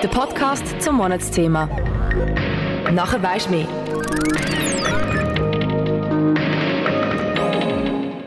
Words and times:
Der 0.00 0.06
Podcast 0.06 0.80
zum 0.80 0.94
Monatsthema. 0.98 1.66
Nachher 2.92 3.20
weisst 3.20 3.48
du 3.48 3.50
mehr. 3.50 3.66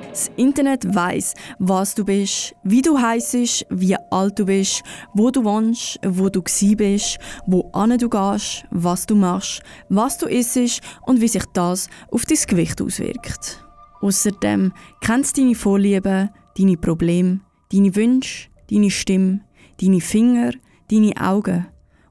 Das 0.09 0.29
Internet 0.35 0.93
weiß, 0.93 1.33
was 1.59 1.95
du 1.95 2.03
bist, 2.03 2.53
wie 2.65 2.81
du 2.81 3.01
heisst, 3.01 3.65
wie 3.69 3.95
alt 4.09 4.37
du 4.37 4.47
bist, 4.47 4.83
wo 5.13 5.31
du 5.31 5.45
wohnst, 5.45 5.97
wo 6.05 6.27
du 6.27 6.41
gsi 6.41 6.75
bist, 6.75 7.19
wo 7.45 7.71
du 7.71 8.09
gehst, 8.09 8.65
was 8.71 9.05
du 9.05 9.15
machst, 9.15 9.63
was 9.87 10.17
du 10.17 10.25
isst 10.25 10.81
und 11.05 11.21
wie 11.21 11.29
sich 11.29 11.45
das 11.53 11.87
auf 12.11 12.25
dein 12.25 12.37
Gewicht 12.49 12.81
auswirkt. 12.81 13.65
Außerdem 14.01 14.73
kennt 14.99 15.23
es 15.23 15.31
deine 15.31 15.55
Vorlieben, 15.55 16.31
deine 16.57 16.75
Probleme, 16.75 17.39
deine 17.71 17.95
Wünsche, 17.95 18.49
deine 18.69 18.91
Stimme, 18.91 19.39
deine 19.79 20.01
Finger, 20.01 20.51
deine 20.91 21.15
Augen 21.17 21.67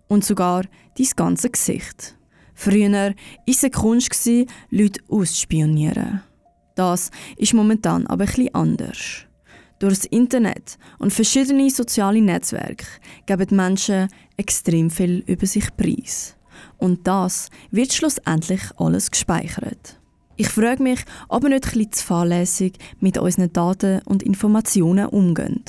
und 0.09 0.25
sogar 0.25 0.65
dein 0.97 1.09
ganzes 1.16 1.52
Gesicht. 1.52 2.16
Früher 2.55 2.91
war 2.93 3.15
es 3.47 3.62
eine 3.62 3.71
Kunst, 3.71 4.29
Leute 4.71 5.01
auszuspionieren. 5.09 6.23
Das 6.75 7.11
ist 7.37 7.55
momentan 7.55 8.07
aber 8.07 8.24
etwas 8.24 8.55
anders. 8.55 8.98
Durch 9.79 9.95
das 9.95 10.05
Internet 10.07 10.79
und 10.98 11.12
verschiedene 11.12 11.71
soziale 11.71 12.21
Netzwerke 12.21 12.85
geben 13.24 13.47
die 13.47 13.55
Menschen 13.55 14.09
extrem 14.37 14.91
viel 14.91 15.24
über 15.27 15.47
sich 15.47 15.74
preis. 15.77 16.37
Und 16.77 17.07
das 17.07 17.49
wird 17.71 17.93
schlussendlich 17.93 18.60
alles 18.77 19.10
gespeichert. 19.10 19.99
Ich 20.37 20.49
frage 20.49 20.83
mich, 20.83 21.01
ob 21.29 21.43
wir 21.43 21.51
nicht 21.51 21.65
bisschen 21.65 21.93
zu 21.93 22.05
fahrlässig 22.05 22.79
mit 22.99 23.19
unseren 23.19 23.52
Daten 23.52 24.02
und 24.05 24.23
Informationen 24.23 25.07
umgehen. 25.07 25.65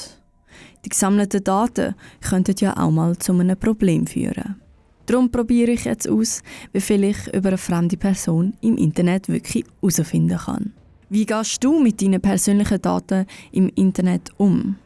Die 0.86 0.90
gesammelten 0.90 1.44
Daten 1.44 1.96
könnten 2.22 2.56
ja 2.60 2.78
auch 2.78 2.92
mal 2.92 3.18
zu 3.18 3.34
einem 3.34 3.58
Problem 3.58 4.08
führen. 4.08 4.62
Darum 5.06 5.32
probiere 5.32 5.72
ich 5.72 5.86
jetzt 5.86 6.08
aus, 6.08 6.42
wie 6.74 6.82
viel 6.82 7.04
ich 7.04 7.28
über 7.34 7.50
eine 7.50 7.58
fremde 7.58 7.98
Person 7.98 8.54
im 8.62 8.78
Internet 8.78 9.30
wirklich 9.30 9.66
herausfinden 9.82 10.38
kann. 10.38 10.74
Wie 11.10 11.26
gehst 11.26 11.64
du 11.64 11.80
mit 11.80 12.02
deinen 12.02 12.22
persönlichen 12.22 12.82
Daten 12.82 13.26
im 13.52 13.70
Internet 13.76 14.30
um? 14.38 14.78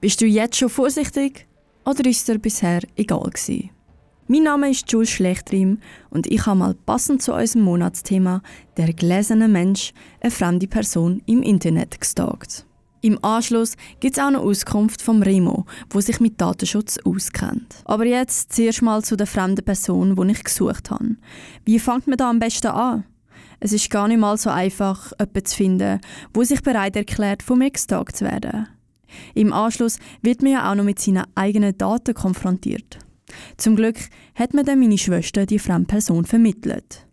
Bist 0.00 0.20
du 0.20 0.26
jetzt 0.26 0.56
schon 0.56 0.70
vorsichtig 0.70 1.46
oder 1.84 2.08
ist 2.08 2.26
dir 2.26 2.38
bisher 2.38 2.80
egal 2.96 3.30
gewesen? 3.30 3.70
Mein 4.28 4.42
Name 4.42 4.70
ist 4.70 4.90
Jules 4.90 5.10
Schlechtrim 5.10 5.78
und 6.10 6.26
ich 6.26 6.46
habe 6.46 6.58
mal 6.58 6.74
passend 6.74 7.22
zu 7.22 7.32
unserem 7.32 7.62
Monatsthema 7.62 8.42
«Der 8.76 8.92
gläserne 8.92 9.46
Mensch» 9.46 9.92
eine 10.20 10.32
fremde 10.32 10.66
Person 10.66 11.22
im 11.26 11.42
Internet 11.42 12.00
gestalkt. 12.00 12.66
Im 13.02 13.22
Anschluss 13.22 13.76
gibt 14.00 14.16
es 14.16 14.22
auch 14.22 14.28
eine 14.28 14.40
Auskunft 14.40 15.02
vom 15.02 15.22
Remo, 15.22 15.66
wo 15.90 16.00
sich 16.00 16.20
mit 16.20 16.40
Datenschutz 16.40 16.98
auskennt. 17.04 17.76
Aber 17.84 18.04
jetzt 18.04 18.52
zuerst 18.52 18.82
mal 18.82 19.02
zu 19.04 19.16
der 19.16 19.26
fremden 19.26 19.64
Person, 19.64 20.16
die 20.16 20.32
ich 20.32 20.44
gesucht 20.44 20.90
habe. 20.90 21.16
Wie 21.64 21.78
fängt 21.78 22.06
man 22.06 22.16
da 22.16 22.30
am 22.30 22.38
besten 22.38 22.68
an? 22.68 23.04
Es 23.60 23.72
ist 23.72 23.90
gar 23.90 24.08
nicht 24.08 24.18
mal 24.18 24.36
so 24.36 24.50
einfach, 24.50 25.12
jemanden 25.18 25.44
zu 25.44 25.56
finden, 25.56 26.00
wo 26.34 26.42
sich 26.42 26.62
bereit 26.62 26.96
erklärt, 26.96 27.48
mir 27.48 27.70
gestalkt 27.70 28.16
zu 28.16 28.24
werden. 28.24 28.68
Im 29.34 29.52
Anschluss 29.52 29.98
wird 30.22 30.42
man 30.42 30.52
ja 30.52 30.70
auch 30.70 30.74
noch 30.74 30.84
mit 30.84 30.98
seinen 30.98 31.24
eigenen 31.34 31.76
Daten 31.76 32.14
konfrontiert. 32.14 32.98
Zum 33.56 33.76
Glück 33.76 33.96
hat 34.34 34.54
mir 34.54 34.64
dann 34.64 34.80
meine 34.80 34.98
Schwester 34.98 35.46
die 35.46 35.58
fremde 35.58 35.86
Person 35.86 36.24
vermittelt. 36.24 37.06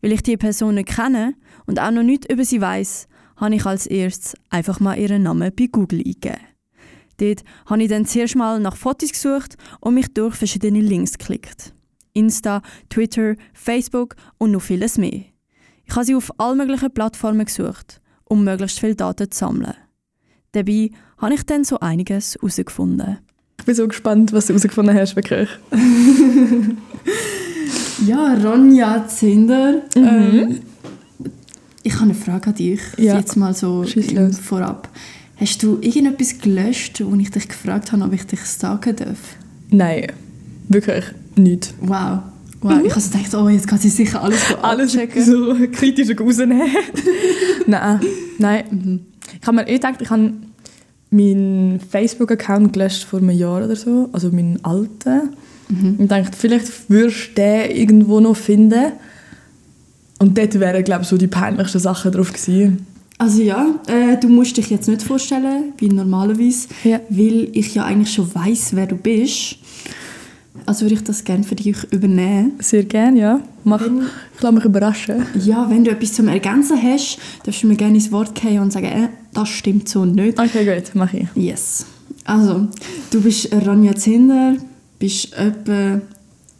Weil 0.00 0.12
ich 0.12 0.22
die 0.22 0.36
Person 0.36 0.74
nicht 0.74 0.88
kenne 0.88 1.34
und 1.66 1.80
auch 1.80 1.90
noch 1.90 2.02
nichts 2.02 2.26
über 2.28 2.44
sie 2.44 2.60
weiß, 2.60 3.08
habe 3.36 3.54
ich 3.54 3.66
als 3.66 3.86
erstes 3.86 4.34
einfach 4.50 4.80
mal 4.80 4.98
ihren 4.98 5.22
Namen 5.22 5.52
bei 5.56 5.66
Google 5.66 6.00
eingegeben. 6.00 6.38
Dort 7.18 7.44
habe 7.66 7.82
ich 7.82 7.88
dann 7.88 8.06
zuerst 8.06 8.36
mal 8.36 8.60
nach 8.60 8.76
Fotos 8.76 9.12
gesucht 9.12 9.56
und 9.80 9.94
mich 9.94 10.12
durch 10.12 10.34
verschiedene 10.34 10.80
Links 10.80 11.16
geklickt. 11.16 11.72
Insta, 12.12 12.62
Twitter, 12.88 13.34
Facebook 13.52 14.16
und 14.38 14.52
noch 14.52 14.62
vieles 14.62 14.98
mehr. 14.98 15.24
Ich 15.86 15.94
habe 15.94 16.04
sie 16.04 16.14
auf 16.14 16.30
all 16.38 16.54
möglichen 16.54 16.92
Plattformen 16.92 17.44
gesucht, 17.44 18.00
um 18.24 18.44
möglichst 18.44 18.80
viele 18.80 18.96
Daten 18.96 19.30
zu 19.30 19.38
sammeln. 19.38 19.74
Dabei 20.52 20.90
habe 21.18 21.34
ich 21.34 21.44
dann 21.44 21.64
so 21.64 21.80
einiges 21.80 22.36
herausgefunden. 22.36 23.18
Ich 23.58 23.64
bin 23.64 23.74
so 23.74 23.88
gespannt, 23.88 24.32
was 24.32 24.46
du 24.46 24.52
herausgefunden 24.52 24.96
hast, 24.96 25.16
wirklich. 25.16 25.48
ja, 28.06 28.34
Ronja 28.34 29.06
Zinder. 29.08 29.82
Mhm. 29.94 30.04
Ähm, 30.04 30.60
ich 31.84 31.94
habe 31.94 32.04
eine 32.04 32.14
Frage 32.14 32.48
an 32.48 32.54
dich, 32.54 32.80
ja. 32.96 33.18
jetzt 33.18 33.36
mal 33.36 33.54
so 33.54 33.84
vorab. 34.42 34.88
Hast 35.36 35.62
du 35.62 35.78
irgendetwas 35.80 36.38
gelöscht, 36.38 37.02
wo 37.04 37.14
ich 37.16 37.30
dich 37.30 37.46
gefragt 37.46 37.92
habe, 37.92 38.04
ob 38.04 38.12
ich 38.12 38.24
dich 38.24 38.40
sagen 38.40 38.96
darf? 38.96 39.18
Nein, 39.70 40.06
wirklich 40.68 41.04
nicht. 41.36 41.74
Wow. 41.80 42.20
Wow, 42.62 42.80
ich 42.82 42.94
habe 42.94 43.02
gedacht, 43.02 43.34
oh, 43.34 43.48
jetzt 43.50 43.68
kann 43.68 43.78
sie 43.78 43.90
sicher 43.90 44.22
alles 44.22 44.54
Alles 44.62 44.92
so 44.92 45.54
kritisch 45.70 46.18
rausnehmen. 46.18 46.62
nein, 47.66 48.00
nein. 48.38 48.64
Mhm. 48.70 49.00
Ich 49.38 49.46
habe 49.46 49.56
mir 49.56 49.68
eh 49.68 49.74
gedacht, 49.74 50.00
ich 50.00 50.08
habe 50.08 50.32
meinen 51.10 51.80
Facebook-Account 51.80 52.72
gelöscht 52.72 53.04
vor 53.04 53.18
einem 53.18 53.30
Jahr 53.30 53.62
oder 53.62 53.76
so, 53.76 54.08
also 54.12 54.30
meinen 54.30 54.64
alten. 54.64 55.34
Mhm. 55.68 55.96
Und 55.98 56.10
dachte, 56.10 56.38
vielleicht 56.38 56.88
würdest 56.88 57.30
du 57.30 57.34
den 57.34 57.70
irgendwo 57.72 58.20
noch 58.20 58.36
finden. 58.36 58.92
Und 60.24 60.38
dort 60.38 60.58
wären, 60.58 60.82
glaube 60.84 61.02
ich, 61.02 61.08
so 61.08 61.18
die 61.18 61.26
peinlichsten 61.26 61.78
Sachen 61.78 62.10
drauf 62.10 62.32
gewesen. 62.32 62.86
Also 63.18 63.42
ja, 63.42 63.74
äh, 63.88 64.16
du 64.18 64.28
musst 64.28 64.56
dich 64.56 64.70
jetzt 64.70 64.88
nicht 64.88 65.02
vorstellen, 65.02 65.74
wie 65.76 65.90
normalerweise, 65.90 66.68
ja. 66.82 66.98
weil 67.10 67.50
ich 67.52 67.74
ja 67.74 67.84
eigentlich 67.84 68.14
schon 68.14 68.34
weiß, 68.34 68.70
wer 68.74 68.86
du 68.86 68.96
bist. 68.96 69.56
Also 70.64 70.86
würde 70.86 70.94
ich 70.94 71.04
das 71.04 71.24
gerne 71.24 71.44
für 71.44 71.56
dich 71.56 71.76
übernehmen. 71.90 72.52
Sehr 72.60 72.84
gerne, 72.84 73.20
ja. 73.20 73.40
Mach, 73.64 73.82
wenn, 73.82 73.98
ich 74.34 74.40
lasse 74.40 74.54
mich 74.54 74.64
überraschen. 74.64 75.26
Ja, 75.44 75.68
wenn 75.68 75.84
du 75.84 75.90
etwas 75.90 76.14
zum 76.14 76.28
Ergänzen 76.28 76.82
hast, 76.82 77.18
darfst 77.44 77.62
du 77.62 77.66
mir 77.66 77.76
gerne 77.76 77.96
ins 77.96 78.10
Wort 78.10 78.34
gehen 78.34 78.62
und 78.62 78.72
sagen, 78.72 78.86
äh, 78.86 79.08
das 79.34 79.50
stimmt 79.50 79.90
so 79.90 80.06
nicht. 80.06 80.40
Okay, 80.40 80.64
gut, 80.64 80.94
mache 80.94 81.18
ich. 81.18 81.28
Yes. 81.34 81.84
Also, 82.24 82.68
du 83.10 83.20
bist 83.20 83.52
Ronja 83.52 83.94
Zinder, 83.94 84.56
bist 84.98 85.34
etwa 85.34 86.00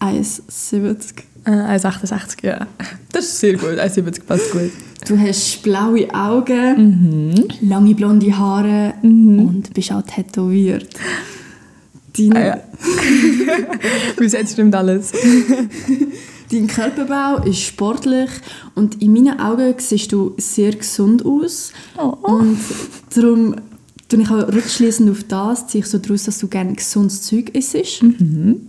1,70 0.00 1.14
äh, 1.44 1.50
1,68, 1.50 2.47
ja. 2.47 2.66
Das 3.12 3.25
ist 3.27 3.41
sehr 3.41 3.55
gut, 3.55 3.78
1,70 3.78 4.25
passt 4.25 4.50
gut. 4.53 4.72
Du 5.06 5.19
hast 5.19 5.62
blaue 5.62 6.12
Augen, 6.15 7.31
mhm. 7.31 7.49
lange 7.60 7.94
blonde 7.94 8.37
Haare 8.37 8.94
mhm. 9.03 9.38
und 9.41 9.75
bist 9.75 9.93
auch 9.93 10.03
tätowiert. 10.03 10.88
Dein, 12.16 12.37
ah, 12.37 12.47
ja. 12.47 12.60
Bis 14.16 14.32
jetzt 14.32 14.53
stimmt 14.53 14.75
alles. 14.75 15.12
Dein 16.50 16.66
Körperbau 16.69 17.43
ist 17.44 17.61
sportlich 17.61 18.31
und 18.75 19.03
in 19.03 19.12
meinen 19.12 19.41
Augen 19.41 19.75
siehst 19.78 20.12
du 20.12 20.34
sehr 20.38 20.72
gesund 20.72 21.25
aus. 21.25 21.72
Oh. 21.99 22.16
Und 22.22 22.59
darum 23.15 23.56
tue 24.09 24.22
ich 24.22 24.31
auch 24.31 24.47
rückschließend 24.47 25.11
auf 25.11 25.25
das, 25.25 25.66
ziehe 25.66 25.82
ich 25.82 25.91
so 25.91 25.99
daraus, 25.99 26.25
dass 26.25 26.38
du 26.38 26.49
gerne 26.49 26.75
gesundes 26.75 27.22
Zeug 27.22 27.50
isst. 27.50 28.03
Mhm. 28.03 28.69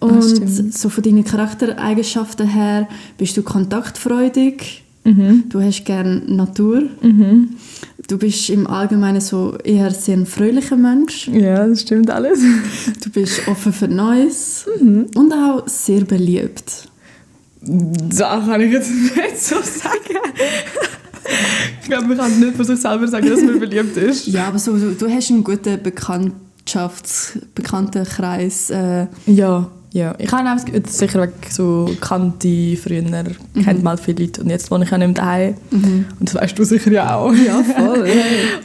Und 0.00 0.72
so 0.74 0.88
von 0.88 1.04
deinen 1.04 1.24
Charaktereigenschaften 1.24 2.48
her 2.48 2.88
bist 3.18 3.36
du 3.36 3.42
kontaktfreudig, 3.42 4.82
mhm. 5.04 5.44
du 5.50 5.60
hast 5.60 5.84
gerne 5.84 6.22
Natur, 6.26 6.84
mhm. 7.02 7.50
du 8.08 8.16
bist 8.16 8.48
im 8.48 8.66
Allgemeinen 8.66 9.20
so 9.20 9.58
eher 9.62 9.90
sehr 9.90 10.16
ein 10.16 10.24
fröhlicher 10.24 10.76
Mensch. 10.76 11.28
Ja, 11.28 11.66
das 11.66 11.82
stimmt 11.82 12.08
alles. 12.10 12.40
Du 13.04 13.10
bist 13.10 13.46
offen 13.46 13.74
für 13.74 13.88
Neues 13.88 14.66
mhm. 14.80 15.06
und 15.14 15.32
auch 15.34 15.68
sehr 15.68 16.04
beliebt. 16.06 16.88
Da 17.60 18.40
kann 18.40 18.62
ich 18.62 18.72
jetzt 18.72 18.90
nicht 19.16 19.38
so 19.38 19.56
sagen. 19.56 20.18
ich 21.82 21.88
glaube, 21.88 22.06
man 22.06 22.16
kann 22.16 22.40
nicht 22.40 22.56
von 22.56 22.64
sich 22.64 22.80
selber 22.80 23.06
sagen, 23.06 23.28
dass 23.28 23.42
man 23.42 23.60
beliebt 23.60 23.98
ist. 23.98 24.28
Ja, 24.28 24.48
aber 24.48 24.58
so, 24.58 24.78
du 24.78 25.10
hast 25.10 25.30
einen 25.30 25.44
guten 25.44 25.78
Bekanntschafts-, 25.78 27.38
Bekanntenkreis. 27.54 28.70
Äh, 28.70 29.08
ja 29.26 29.70
ja, 29.92 30.14
ich 30.18 30.30
habe 30.30 30.48
auch 30.48 30.88
sicher 30.88 31.22
weg 31.22 31.32
so 31.50 31.90
Kante 32.00 32.76
früher 32.76 33.02
mhm. 33.02 33.62
kennt 33.64 33.82
mal 33.82 33.96
viele 33.96 34.24
Leute 34.24 34.42
und 34.42 34.50
jetzt 34.50 34.70
wohne 34.70 34.84
ich 34.84 34.92
auch 34.92 34.98
nicht 34.98 35.08
mehr 35.08 35.16
daheim 35.16 35.54
mhm. 35.70 36.06
und 36.20 36.28
das 36.28 36.40
weißt 36.40 36.58
du 36.58 36.64
sicher 36.64 36.92
ja 36.92 37.16
auch. 37.16 37.32
Ja, 37.32 37.60
voll. 37.62 38.08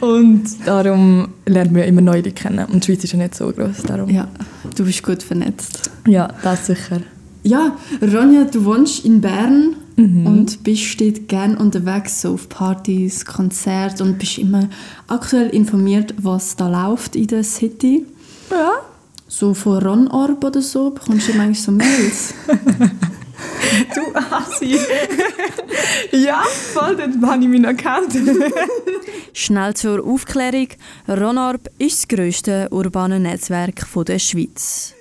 und 0.00 0.44
darum 0.64 1.28
lernt 1.46 1.72
man 1.72 1.82
immer 1.82 2.00
neue 2.00 2.18
Leute 2.18 2.30
kennen 2.30 2.64
und 2.66 2.86
die 2.86 2.92
Schweiz 2.92 3.04
ist 3.04 3.12
ja 3.12 3.18
nicht 3.18 3.34
so 3.34 3.50
groß 3.50 3.82
darum. 3.82 4.08
Ja, 4.08 4.28
du 4.76 4.84
bist 4.84 5.02
gut 5.02 5.22
vernetzt. 5.22 5.90
Ja, 6.06 6.28
das 6.42 6.66
sicher. 6.66 7.00
Ja, 7.42 7.76
Ronja, 8.00 8.44
du 8.44 8.64
wohnst 8.64 9.04
in 9.04 9.20
Bern 9.20 9.76
mhm. 9.96 10.26
und 10.26 10.62
bist 10.62 11.00
dort 11.00 11.28
gerne 11.28 11.58
unterwegs, 11.58 12.22
so 12.22 12.34
auf 12.34 12.48
Partys, 12.48 13.24
Konzerte 13.24 14.04
und 14.04 14.18
bist 14.18 14.38
immer 14.38 14.68
aktuell 15.08 15.48
informiert, 15.48 16.14
was 16.22 16.54
da 16.54 16.68
läuft 16.68 17.16
in 17.16 17.26
der 17.26 17.42
City. 17.42 18.06
Ja 18.50 18.85
so 19.36 19.52
von 19.52 19.82
Ron-Orb 19.82 20.42
oder 20.44 20.62
so, 20.62 20.90
bekommst 20.90 21.28
du 21.28 21.34
manchmal 21.34 21.54
so 21.54 21.72
Mails. 21.72 22.32
du 23.94 24.34
Assi. 24.34 24.78
ja, 26.12 26.42
voll, 26.72 26.96
dann 26.96 27.26
habe 27.26 27.42
ich 27.42 27.48
mich 27.48 27.60
noch 27.60 27.68
erkannt. 27.68 28.16
Schnell 29.34 29.74
zur 29.74 30.02
Aufklärung. 30.06 30.68
Ronorb 31.06 31.68
ist 31.78 31.98
das 31.98 32.08
grösste 32.08 32.68
urbane 32.70 33.20
Netzwerk 33.20 33.86
der 34.06 34.18
Schweiz. 34.18 34.94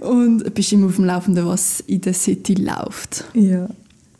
und 0.00 0.52
bist 0.52 0.72
immer 0.72 0.88
auf 0.88 0.96
dem 0.96 1.06
Laufenden, 1.06 1.46
was 1.46 1.80
in 1.86 2.02
der 2.02 2.12
City 2.12 2.54
läuft. 2.54 3.24
Ja. 3.32 3.68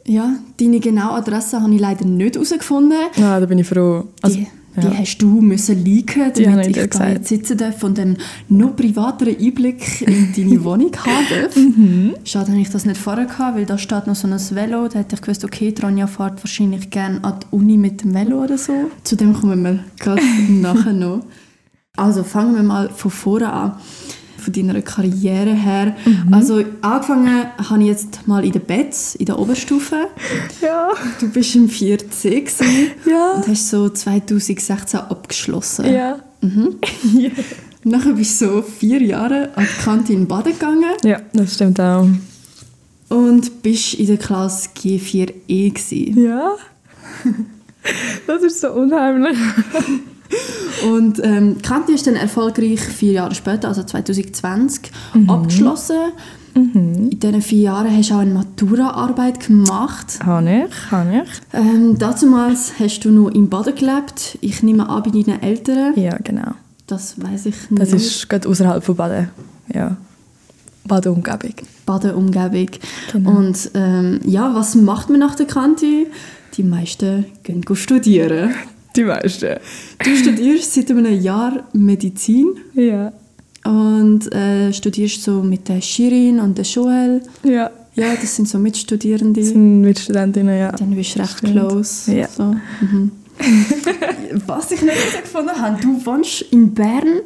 Ja, 0.05 0.35
deine 0.59 0.81
genaue 0.81 1.13
Adresse 1.13 1.61
habe 1.61 1.75
ich 1.75 1.81
leider 1.81 2.07
nicht 2.07 2.35
herausgefunden. 2.35 2.99
Ah, 3.19 3.39
da 3.39 3.47
bin 3.47 3.59
ich 3.59 3.69
froh. 3.69 4.09
Also, 4.23 4.37
die, 4.39 4.49
ja. 4.77 4.89
die 4.89 4.99
hast 4.99 5.19
du 5.19 5.41
müssen 5.41 5.85
leaken, 5.85 6.33
damit 6.35 6.69
ich 6.69 6.77
ich 6.77 6.91
da 6.91 7.09
jetzt 7.09 7.29
sitzen 7.29 7.59
darf 7.59 7.83
und 7.83 7.99
einen 7.99 8.19
noch 8.49 8.75
privateren 8.75 9.37
Einblick 9.39 10.03
in 10.03 10.33
deine 10.37 10.65
Wohnung 10.65 10.93
haben 10.97 11.27
darf. 11.31 11.57
Mhm. 11.57 12.15
Schade, 12.25 12.53
habe 12.53 12.61
ich 12.61 12.71
das 12.71 12.85
nicht 12.85 12.99
vorher 12.99 13.27
gehabt, 13.27 13.57
weil 13.57 13.67
da 13.67 13.77
steht 13.79 14.07
noch 14.07 14.15
so 14.15 14.27
ein 14.27 14.35
Velo. 14.35 14.89
Da 14.89 15.01
hätte 15.01 15.17
ich 15.17 15.23
gewusst, 15.23 15.45
okay, 15.45 15.73
Tronja 15.73 16.07
fährt 16.07 16.43
wahrscheinlich 16.43 16.91
gerne 16.91 17.23
an 17.23 17.41
die 17.41 17.47
Uni 17.55 17.77
mit 17.77 18.03
dem 18.03 18.15
Velo 18.15 18.43
oder 18.43 18.59
so. 18.59 18.73
Zu 19.05 19.17
dem 19.17 19.35
kommen 19.35 19.63
wir 19.63 19.85
gerade 19.99 20.23
nachher 20.49 20.93
noch. 20.93 21.25
Also 21.97 22.25
fangen 22.25 22.55
wir 22.55 22.63
mal 22.63 22.89
von 22.89 23.11
vorne 23.11 23.53
an. 23.53 23.73
Von 24.43 24.53
deiner 24.53 24.83
Karriere 24.83 25.55
her. 25.55 25.97
Mhm. 26.05 26.35
Also 26.35 26.65
angefangen 26.81 27.47
habe 27.69 27.83
ich 27.83 27.89
jetzt 27.89 28.27
mal 28.27 28.45
in 28.45 28.53
der 28.53 28.61
Betz, 28.61 29.15
in 29.15 29.27
der 29.27 29.39
Oberstufe. 29.39 30.09
Ja. 30.61 30.89
Du 31.21 31.29
bist 31.29 31.55
im 31.57 31.69
4C 31.69 32.41
gewesen 32.41 32.91
Ja. 33.11 33.33
und 33.35 33.47
hast 33.49 33.71
so 33.71 33.89
2016 33.89 35.01
abgeschlossen. 35.01 35.93
Ja. 35.93 36.19
Mhm. 36.41 36.77
Nachher 37.85 38.13
bist 38.13 38.41
du 38.41 38.47
so 38.47 38.63
vier 38.63 39.03
Jahre 39.03 39.51
an 39.57 39.65
die 39.67 39.83
Kantine 39.85 40.27
Baden 40.27 40.53
gegangen 40.53 40.85
Ja, 41.05 41.21
das 41.33 41.55
stimmt 41.55 41.81
auch. 41.81 42.07
und 43.09 43.63
bist 43.63 43.95
in 43.95 44.07
der 44.07 44.17
Klasse 44.19 44.69
G4E 44.77 45.71
gewesen. 45.73 46.23
Ja. 46.25 46.55
Das 48.27 48.43
ist 48.43 48.61
so 48.61 48.71
unheimlich. 48.73 49.37
Und 50.85 51.21
ähm, 51.25 51.57
die 51.59 51.63
Kantine 51.63 51.95
ist 51.97 52.07
dann 52.07 52.17
erfolgreich 52.17 52.81
vier 52.81 53.13
Jahre 53.13 53.35
später, 53.35 53.69
also 53.69 53.83
2020, 53.83 54.91
Mhm. 55.15 55.31
abgeschlossen. 55.31 55.97
In 56.55 57.09
diesen 57.19 57.41
vier 57.41 57.61
Jahren 57.63 57.97
hast 57.97 58.11
du 58.11 58.15
auch 58.15 58.19
eine 58.19 58.35
Matura-Arbeit 58.35 59.47
gemacht. 59.47 60.19
Habe 60.23 60.67
ich, 60.69 60.91
habe 60.91 61.23
ich. 61.25 61.31
Ähm, 61.59 61.97
damals 61.99 62.73
hast 62.79 63.01
du 63.07 63.11
noch 63.11 63.29
in 63.31 63.49
Baden 63.49 63.75
gelebt. 63.75 64.37
Ich 64.43 64.63
nehme 64.63 64.87
an, 64.87 65.03
bei 65.03 65.11
deinen 65.11 65.41
Eltern. 65.43 65.95
Ja, 65.97 66.19
genau. 66.23 66.53
Das 66.87 67.15
weiß 67.19 67.47
ich 67.47 67.55
Das 67.71 67.93
nicht. 67.93 68.05
ist 68.05 68.29
gerade 68.29 68.47
außerhalb 68.51 68.85
von 68.85 68.97
Baden. 68.97 69.31
Ja. 69.73 69.97
Baden-Umgebung. 70.85 71.55
Baden-Umgebung. 71.87 72.69
Genau. 73.13 73.31
Und 73.31 73.71
ähm, 73.73 74.21
ja, 74.27 74.55
was 74.55 74.75
macht 74.75 75.09
man 75.09 75.21
nach 75.21 75.35
der 75.37 75.47
Kante? 75.47 76.07
Die 76.59 76.63
meisten 76.65 77.25
gehen 77.45 77.65
studieren. 77.75 78.51
Die 78.97 79.05
meisten. 79.05 79.57
Du 80.05 80.17
studierst 80.17 80.75
seit 80.75 80.91
einem 80.91 81.21
Jahr 81.21 81.65
Medizin 81.73 82.49
Ja. 82.75 83.13
und 83.65 84.33
äh, 84.35 84.73
studierst 84.73 85.23
so 85.23 85.43
mit 85.43 85.69
der 85.69 85.81
Shirin 85.81 86.41
und 86.41 86.59
der 86.59 86.65
Joel. 86.65 87.23
Ja. 87.45 87.71
Ja, 87.95 88.15
das 88.19 88.37
sind 88.37 88.49
so 88.49 88.59
Mitstudierende. 88.59 89.41
Das 89.41 89.51
sind 89.51 89.83
Mitstudentinnen, 89.83 90.59
ja. 90.59 90.73
Dann 90.73 90.95
bist 90.95 91.15
du 91.15 91.21
recht 91.21 91.39
Stimmt. 91.39 91.53
close. 91.53 92.13
Ja. 92.15 92.27
So. 92.29 92.45
Mhm. 92.81 93.11
Was 94.47 94.71
ich 94.73 94.83
nicht 94.83 94.95
herausgefunden 94.95 95.57
habe, 95.61 95.81
du 95.81 96.07
wohnst 96.07 96.43
in 96.51 96.73
Bern 96.75 97.21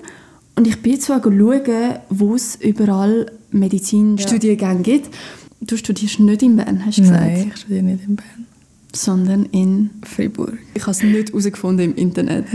und 0.56 0.66
ich 0.66 0.80
bin 0.82 0.98
zwar 1.00 1.22
schauen, 1.22 1.62
wo 2.08 2.34
es 2.34 2.56
überall 2.56 3.26
Medizinstudiengänge 3.50 4.82
gibt. 4.82 5.14
Du 5.60 5.76
studierst 5.76 6.20
nicht 6.20 6.42
in 6.42 6.56
Bern, 6.56 6.84
hast 6.84 6.98
du 6.98 7.02
gesagt, 7.02 7.20
Nein, 7.22 7.50
ich 7.54 7.60
studiere 7.60 7.82
nicht 7.82 8.04
in 8.06 8.16
Bern. 8.16 8.45
Sondern 8.96 9.46
in... 9.46 9.90
Freiburg. 10.04 10.58
Ich 10.74 10.82
habe 10.82 10.92
es 10.92 11.02
nicht 11.02 11.30
herausgefunden 11.30 11.92
im 11.92 11.94
Internet. 11.96 12.46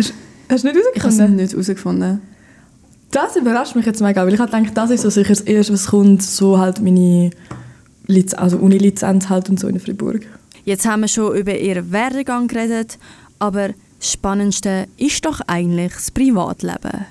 Hast 0.50 0.64
du 0.64 0.68
nicht 0.68 0.80
Ich 0.96 1.02
habe 1.02 1.10
es 1.10 1.20
herausgefunden? 1.20 1.36
nicht 1.36 1.52
herausgefunden. 1.54 2.22
Das 3.12 3.36
überrascht 3.36 3.76
mich 3.76 3.86
jetzt 3.86 4.02
mega, 4.02 4.26
weil 4.26 4.34
ich 4.34 4.40
habe 4.40 4.52
gedacht, 4.52 4.78
das 4.78 4.90
ist 4.90 5.02
so 5.02 5.10
sicher 5.10 5.30
das 5.30 5.42
Erste, 5.42 5.74
was 5.74 5.88
kommt, 5.88 6.24
so 6.24 6.58
halt 6.58 6.82
meine 6.82 7.32
Liz 8.08 8.34
also 8.34 8.58
Uni-Lizenz 8.58 9.30
halt 9.30 9.50
und 9.50 9.60
so 9.60 9.68
in 9.68 9.80
Freiburg. 9.80 10.26
Jetzt 10.64 10.86
haben 10.86 11.02
wir 11.02 11.08
schon 11.08 11.36
über 11.36 11.58
ihren 11.58 11.92
Werdegang 11.92 12.48
geredet, 12.48 12.98
aber 13.40 13.70
das 14.00 14.12
Spannendste 14.14 14.88
ist 14.98 15.26
doch 15.26 15.42
eigentlich 15.48 15.94
das 15.94 16.12
Privatleben. 16.12 17.06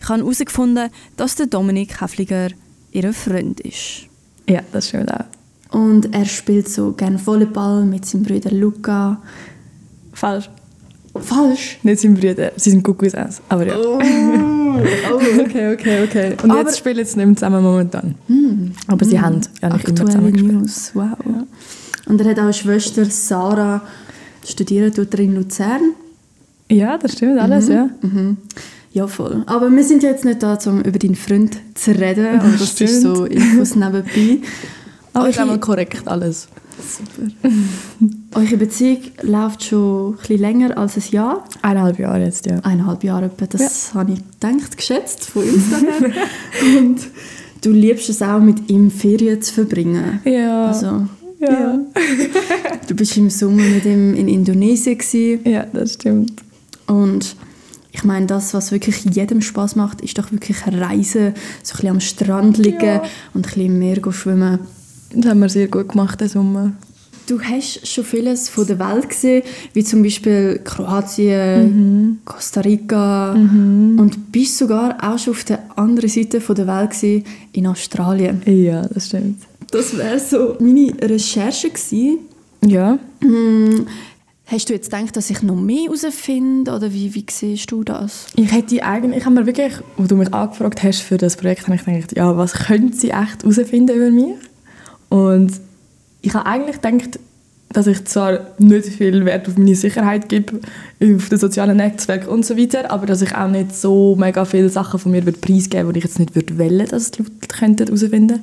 Ich 0.00 0.08
habe 0.08 0.20
herausgefunden, 0.20 0.90
dass 1.16 1.34
der 1.34 1.46
Dominik 1.46 2.00
Häfliger 2.00 2.48
ihr 2.92 3.12
Freund 3.12 3.60
ist. 3.60 4.06
Ja, 4.48 4.62
das 4.72 4.88
stimmt 4.88 5.12
auch. 5.12 5.24
Und 5.70 6.12
er 6.14 6.24
spielt 6.24 6.68
so 6.68 6.92
gerne 6.92 7.24
Volleyball 7.24 7.84
mit 7.84 8.04
seinem 8.04 8.24
Bruder 8.24 8.50
Luca. 8.50 9.20
Falsch. 10.12 10.50
Falsch? 11.14 11.78
Nicht 11.82 12.00
seine 12.00 12.14
Brüder, 12.14 12.52
sie 12.56 12.70
sind 12.70 12.82
Cousins. 12.82 13.40
Aber 13.48 13.66
ja. 13.66 13.76
Oh, 13.76 13.98
oh 14.00 15.40
okay, 15.40 15.74
okay, 15.74 16.04
okay. 16.04 16.36
Und 16.42 16.50
Aber- 16.50 16.60
jetzt 16.60 16.78
spielen 16.78 17.04
sie 17.04 17.16
nicht 17.16 17.26
mehr 17.26 17.36
zusammen 17.36 17.62
momentan. 17.62 18.14
Aber 18.86 19.04
sie 19.04 19.20
haben 19.20 19.40
ja 19.60 19.70
nicht 19.72 19.88
immer 19.88 20.06
zusammen 20.06 20.32
gespielt. 20.32 20.52
News, 20.52 20.90
wow. 20.94 21.08
Und 22.06 22.20
er 22.20 22.30
hat 22.30 22.38
auch 22.38 22.42
eine 22.44 22.52
Schwester, 22.52 23.04
Sarah, 23.04 23.82
studieren 24.44 24.92
tut 24.92 25.12
er 25.14 25.20
in 25.20 25.34
Luzern. 25.34 25.80
Ja, 26.68 26.96
das 26.98 27.12
stimmt 27.12 27.38
alles, 27.38 27.68
ja. 27.68 27.88
Mhm. 28.02 28.36
Ja, 28.92 29.06
voll. 29.06 29.44
Aber 29.46 29.70
wir 29.70 29.84
sind 29.84 30.02
ja 30.02 30.10
jetzt 30.10 30.24
nicht 30.24 30.42
da, 30.42 30.58
um 30.66 30.80
über 30.82 30.98
deinen 30.98 31.14
Freund 31.14 31.56
zu 31.74 31.92
reden. 31.92 32.26
Aber 32.40 32.48
das 32.48 32.60
ist 32.62 32.72
Stimmt. 32.72 32.90
so 32.90 33.24
Infos 33.24 33.76
nebenbei. 33.76 34.38
Aber 35.12 35.28
ist 35.28 35.38
einmal 35.38 35.58
korrekt 35.60 36.06
alles. 36.06 36.48
Super. 36.80 37.30
Eure 38.34 38.56
Beziehung 38.56 38.98
läuft 39.22 39.64
schon 39.64 40.16
ein 40.28 40.38
länger 40.38 40.78
als 40.78 40.96
ein 40.96 41.02
Jahr. 41.10 41.44
Eineinhalb 41.62 41.98
Jahre 41.98 42.24
jetzt, 42.24 42.46
ja. 42.46 42.58
Eineinhalb 42.60 43.04
Jahre 43.04 43.26
etwa. 43.26 43.46
Das 43.46 43.92
habe 43.92 44.12
ich 44.12 44.20
gedacht, 44.40 44.76
geschätzt 44.76 45.26
von 45.26 45.42
daher. 45.70 46.12
Und 46.78 47.00
du 47.62 47.70
liebst 47.72 48.08
es 48.08 48.22
auch, 48.22 48.40
mit 48.40 48.70
ihm 48.70 48.90
Ferien 48.90 49.42
zu 49.42 49.52
verbringen. 49.52 50.20
Ja. 50.24 50.66
Also, 50.68 51.06
ja. 51.40 51.78
du 52.88 52.94
bist 52.94 53.16
im 53.16 53.28
Sommer 53.30 53.62
mit 53.62 53.84
ihm 53.84 54.14
in 54.14 54.28
Indonesien 54.28 54.96
gewesen. 54.96 55.40
Ja, 55.44 55.66
das 55.72 55.94
stimmt. 55.94 56.32
und 56.86 57.36
ich 57.92 58.04
meine, 58.04 58.26
das, 58.26 58.54
was 58.54 58.70
wirklich 58.70 59.04
jedem 59.04 59.40
Spaß 59.42 59.74
macht, 59.74 60.00
ist 60.00 60.16
doch 60.16 60.30
wirklich 60.30 60.64
Reisen, 60.64 61.34
so 61.62 61.72
ein 61.72 61.76
bisschen 61.76 61.88
am 61.88 62.00
Strand 62.00 62.56
liegen 62.56 62.80
Ja. 62.84 63.02
und 63.34 63.40
ein 63.40 63.42
bisschen 63.42 63.66
im 63.66 63.78
Meer 63.80 63.98
schwimmen. 64.12 64.60
Das 65.12 65.30
haben 65.30 65.40
wir 65.40 65.48
sehr 65.48 65.68
gut 65.68 65.88
gemacht, 65.88 66.20
den 66.20 66.28
Sommer. 66.28 66.72
Du 67.26 67.40
hast 67.40 67.86
schon 67.86 68.04
vieles 68.04 68.48
von 68.48 68.66
der 68.66 68.78
Welt 68.80 69.08
gesehen, 69.08 69.42
wie 69.72 69.84
zum 69.84 70.02
Beispiel 70.02 70.60
Kroatien, 70.64 71.62
Mhm. 71.62 72.18
Costa 72.24 72.60
Rica 72.60 73.32
und 73.32 74.32
bist 74.32 74.58
sogar 74.58 74.96
auch 75.00 75.16
schon 75.18 75.34
auf 75.34 75.44
der 75.44 75.60
anderen 75.78 76.10
Seite 76.10 76.40
von 76.40 76.56
der 76.56 76.66
Welt 76.66 76.90
gewesen, 76.90 77.24
in 77.52 77.66
Australien. 77.68 78.42
Ja, 78.46 78.82
das 78.88 79.06
stimmt. 79.06 79.42
Das 79.70 79.96
wäre 79.96 80.18
so 80.18 80.56
meine 80.58 80.92
Recherche 81.00 81.68
gewesen. 81.70 82.18
Ja. 82.64 82.98
Hm, 83.20 83.86
hast 84.46 84.68
du 84.68 84.72
jetzt 84.72 84.90
gedacht, 84.90 85.16
dass 85.16 85.30
ich 85.30 85.40
noch 85.42 85.54
mehr 85.54 85.84
herausfinde 85.84 86.72
oder 86.74 86.92
wie, 86.92 87.14
wie 87.14 87.24
siehst 87.30 87.70
du 87.70 87.84
das? 87.84 88.26
Ich 88.34 88.50
hätte 88.50 88.82
eigentlich, 88.84 89.18
ich 89.18 89.24
habe 89.24 89.36
mir 89.36 89.46
wirklich, 89.46 89.74
wo 89.96 90.04
du 90.04 90.16
mich 90.16 90.34
angefragt 90.34 90.82
hast 90.82 91.02
für 91.02 91.16
das 91.16 91.36
Projekt, 91.36 91.68
habe 91.68 91.76
ich 91.76 91.84
gedacht, 91.84 92.16
ja, 92.16 92.36
was 92.36 92.54
könnte 92.54 92.96
sie 92.96 93.10
echt 93.10 93.44
herausfinden 93.44 93.94
über 93.96 94.10
mich? 94.10 94.34
Und 95.10 95.52
ich 96.22 96.32
habe 96.32 96.46
eigentlich 96.46 96.80
gedacht, 96.80 97.18
dass 97.72 97.86
ich 97.86 98.04
zwar 98.06 98.40
nicht 98.58 98.86
viel 98.86 99.24
Wert 99.24 99.48
auf 99.48 99.56
meine 99.56 99.76
Sicherheit 99.76 100.28
gebe, 100.28 100.60
auf 101.02 101.28
den 101.28 101.38
sozialen 101.38 101.76
Netzwerken 101.76 102.28
und 102.28 102.44
so 102.44 102.56
weiter, 102.56 102.90
aber 102.90 103.06
dass 103.06 103.22
ich 103.22 103.34
auch 103.34 103.48
nicht 103.48 103.74
so 103.74 104.16
mega 104.16 104.44
viele 104.44 104.68
Sachen 104.70 104.98
von 104.98 105.12
mir 105.12 105.22
preisgeben 105.22 105.86
würde, 105.86 105.92
die 105.94 105.98
ich 105.98 106.04
jetzt 106.04 106.18
nicht 106.18 106.34
würde 106.34 106.58
wollen, 106.58 106.86
dass 106.88 107.12
die 107.12 107.22
Leute 107.22 107.32
könnten 107.48 107.86
herausfinden 107.86 108.42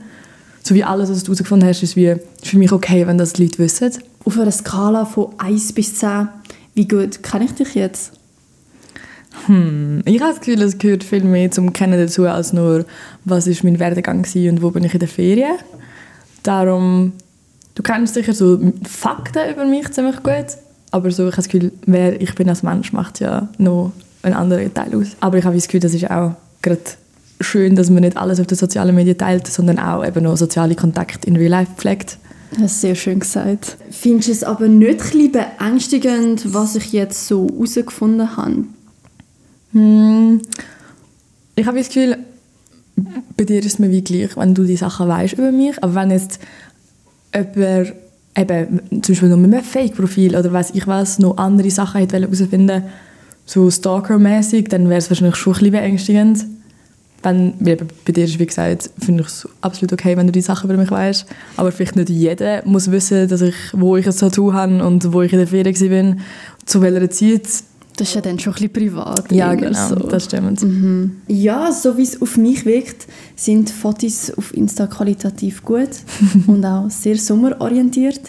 So 0.64 0.76
wie 0.76 0.84
alles, 0.84 1.10
was 1.10 1.24
du 1.24 1.28
herausgefunden 1.28 1.68
hast, 1.68 1.84
ist, 1.84 1.96
wie, 1.96 2.08
ist 2.08 2.22
für 2.44 2.58
mich 2.58 2.72
okay, 2.72 3.06
wenn 3.06 3.18
das 3.18 3.34
die 3.34 3.44
Leute 3.44 3.60
wissen. 3.60 3.92
Auf 4.24 4.40
einer 4.40 4.52
Skala 4.52 5.06
von 5.06 5.34
1 5.38 5.74
bis 5.74 5.96
10, 5.96 6.30
wie 6.76 6.88
gut 6.88 7.22
kenne 7.22 7.46
ich 7.46 7.52
dich 7.52 7.76
jetzt? 7.76 8.14
Hm, 9.46 10.04
ich 10.06 10.22
habe 10.22 10.32
das 10.32 10.40
Gefühl, 10.40 10.62
es 10.62 10.78
gehört 10.78 11.04
viel 11.04 11.24
mehr 11.24 11.52
zum 11.52 11.74
Kennen 11.74 12.00
dazu, 12.00 12.26
als 12.26 12.54
nur, 12.54 12.86
was 13.26 13.46
ist 13.46 13.64
mein 13.64 13.80
Werdegang 13.80 14.26
war 14.26 14.52
und 14.52 14.62
wo 14.62 14.72
bin 14.72 14.86
ich 14.86 14.94
in 14.94 15.00
der 15.00 15.10
Ferien. 15.10 15.58
Darum, 16.48 17.12
du 17.76 17.84
kennst 17.84 18.14
sicher 18.14 18.34
so 18.34 18.58
Fakten 18.88 19.52
über 19.52 19.66
mich 19.66 19.92
ziemlich 19.92 20.24
gut, 20.24 20.46
aber 20.92 21.12
so, 21.12 21.24
ich 21.24 21.34
habe 21.34 21.36
das 21.36 21.50
Gefühl, 21.50 21.74
wer 21.86 22.22
ich 22.22 22.36
bin 22.36 22.48
als 22.48 22.64
Mensch, 22.64 22.94
macht 22.94 23.20
ja 23.20 23.50
noch 23.58 23.92
einen 24.22 24.34
anderen 24.34 24.74
Teil 24.74 24.96
aus. 24.96 25.08
Aber 25.20 25.38
ich 25.38 25.44
habe 25.44 25.56
das 25.56 25.66
Gefühl, 25.68 25.82
das 25.82 25.94
ist 25.94 26.10
auch 26.10 26.36
gerade 26.62 26.80
schön, 27.42 27.76
dass 27.76 27.90
man 27.90 28.04
nicht 28.04 28.16
alles 28.16 28.40
auf 28.40 28.48
den 28.48 28.58
sozialen 28.58 28.96
Medien 28.96 29.18
teilt, 29.18 29.46
sondern 29.46 29.78
auch 29.78 30.06
eben 30.06 30.24
noch 30.24 30.38
soziale 30.38 30.76
Kontakte 30.76 31.28
in 31.28 31.36
Real 31.36 31.52
Life 31.52 31.74
pflegt. 31.76 32.18
Das 32.52 32.62
hast 32.62 32.76
du 32.76 32.88
sehr 32.88 32.96
schön 32.96 33.20
gesagt. 33.20 33.76
Findest 33.92 34.30
du 34.30 34.32
es 34.32 34.44
aber 34.46 34.70
nicht 34.70 35.02
ein 35.02 35.10
bisschen 35.10 35.32
beängstigend, 35.34 36.54
was 36.54 36.78
ich 36.78 36.94
jetzt 36.94 37.28
so 37.28 37.46
herausgefunden 37.50 38.38
habe? 38.38 38.64
Hm, 39.74 40.42
ich 41.58 41.68
habe 41.68 41.78
das 41.78 41.88
Gefühl, 41.88 42.20
bei 43.36 43.44
dir 43.44 43.60
ist 43.60 43.66
es 43.66 43.80
mir 43.80 43.92
wie 43.92 44.04
gleich, 44.04 44.36
wenn 44.38 44.54
du 44.54 44.64
die 44.64 44.78
Sachen 44.78 45.08
weißt 45.08 45.34
über 45.34 45.52
mich. 45.52 45.82
Aber 45.84 45.96
wenn 45.96 46.12
jetzt 46.12 46.40
jemand 47.34 47.94
eben, 48.36 48.80
zum 49.02 49.14
Beispiel 49.14 49.30
noch 49.30 49.38
mit 49.38 49.54
einem 49.54 49.64
Fake-Profil 49.64 50.36
oder 50.36 50.52
weiß 50.52 50.72
ich 50.74 50.88
was, 50.88 51.20
noch 51.20 51.38
andere 51.38 51.72
Sachen 51.72 52.00
hätte 52.00 52.20
herausfinden 52.20 52.84
so 53.46 53.72
stalker-mäßig, 53.72 54.68
dann 54.68 54.90
wäre 54.90 55.00
es 55.00 55.10
wahrscheinlich 55.10 55.38
schon 55.38 55.54
ein 55.54 55.60
bisschen 55.60 55.72
beängstigend. 55.72 56.46
wenn, 57.24 57.54
bei 57.60 58.12
dir 58.12 58.26
ist, 58.26 58.40
wie 58.40 58.46
gesagt, 58.46 58.90
finde 59.00 59.22
ich 59.22 59.28
es 59.28 59.48
absolut 59.62 59.94
okay, 59.94 60.18
wenn 60.18 60.28
du 60.28 60.34
die 60.34 60.42
Sachen 60.42 60.70
über 60.70 60.80
mich 60.80 60.92
weißt. 60.92 61.26
Aber 61.56 61.72
vielleicht 61.72 61.96
nicht 61.96 62.10
jeder 62.10 62.62
muss 62.66 62.92
wissen, 62.92 63.28
dass 63.28 63.42
ich, 63.42 63.56
wo 63.74 63.96
ich 63.96 64.06
ein 64.06 64.16
Tattoo 64.16 64.54
habe 64.54 64.84
und 64.86 65.14
wo 65.14 65.22
ich 65.22 65.32
in 65.32 65.40
der 65.40 65.48
Ferien 65.48 66.18
war, 66.18 66.24
zu 66.66 66.82
welcher 66.82 67.10
Zeit. 67.10 67.48
Das 67.98 68.10
ist 68.10 68.14
ja 68.14 68.22
dann 68.22 68.38
schon 68.38 68.54
ein 68.54 68.70
bisschen 68.70 68.74
privat. 68.74 69.32
Ja, 69.32 69.56
genau, 69.56 69.90
so. 69.90 69.96
das 69.96 70.26
stimmt. 70.26 70.62
Mhm. 70.62 71.18
Ja, 71.28 71.72
so 71.72 71.98
wie 71.98 72.04
es 72.04 72.22
auf 72.22 72.38
mich 72.38 72.64
wirkt, 72.64 73.08
sind 73.36 73.72
Fotos 73.72 74.32
auf 74.38 74.54
Insta 74.54 74.86
qualitativ 74.86 75.64
gut 75.64 75.90
und 76.48 76.64
auch 76.64 76.92
sehr 76.92 77.18
sommerorientiert. 77.18 78.22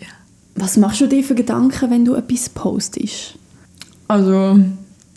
Ja. 0.00 0.06
Was 0.54 0.78
machst 0.78 1.02
du 1.02 1.06
dir 1.06 1.22
für 1.22 1.34
Gedanken, 1.34 1.90
wenn 1.90 2.06
du 2.06 2.14
etwas 2.14 2.48
postest? 2.48 3.34
Also, 4.08 4.58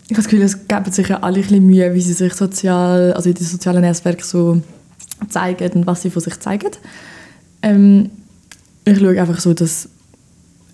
ich 0.04 0.10
habe 0.10 0.16
das 0.16 0.24
Gefühl, 0.26 0.42
es 0.42 0.68
geben 0.68 0.92
sich 0.92 1.08
ja 1.08 1.20
alle 1.20 1.36
ein 1.36 1.42
bisschen 1.42 1.64
Mühe, 1.64 1.94
wie 1.94 2.00
sie 2.02 2.12
sich 2.12 2.34
sozial, 2.34 3.14
also 3.14 3.30
in 3.30 3.34
den 3.34 3.46
sozialen 3.46 3.80
Netzwerken 3.80 4.22
so 4.22 4.60
zeigen 5.30 5.72
und 5.72 5.86
was 5.86 6.02
sie 6.02 6.10
von 6.10 6.20
sich 6.20 6.38
zeigen. 6.40 6.72
Ähm, 7.62 8.10
ich 8.84 8.98
schaue 8.98 9.18
einfach 9.18 9.40
so, 9.40 9.54
dass 9.54 9.88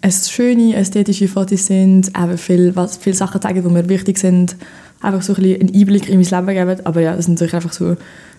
es 0.03 0.31
schöne, 0.31 0.75
ästhetische 0.77 1.29
Fotos 1.29 1.67
sind, 1.67 2.09
eben 2.09 2.39
viel, 2.39 2.75
was, 2.75 2.97
viele 2.97 3.17
Sachen 3.17 3.41
zeigen, 3.41 3.63
die 3.63 3.69
mir 3.69 3.89
wichtig 3.89 4.19
sind, 4.19 4.57
einfach 5.01 5.23
so 5.23 5.35
ein 5.35 5.43
bisschen 5.43 5.61
einen 5.61 5.75
Einblick 5.75 6.09
in 6.09 6.21
mein 6.21 6.47
Leben 6.47 6.69
geben. 6.69 6.87
Aber 6.87 7.01
ja, 7.01 7.17
das 7.17 7.27
sind 7.27 7.35
natürlich 7.35 7.55
einfach 7.55 7.73
so 7.73 7.97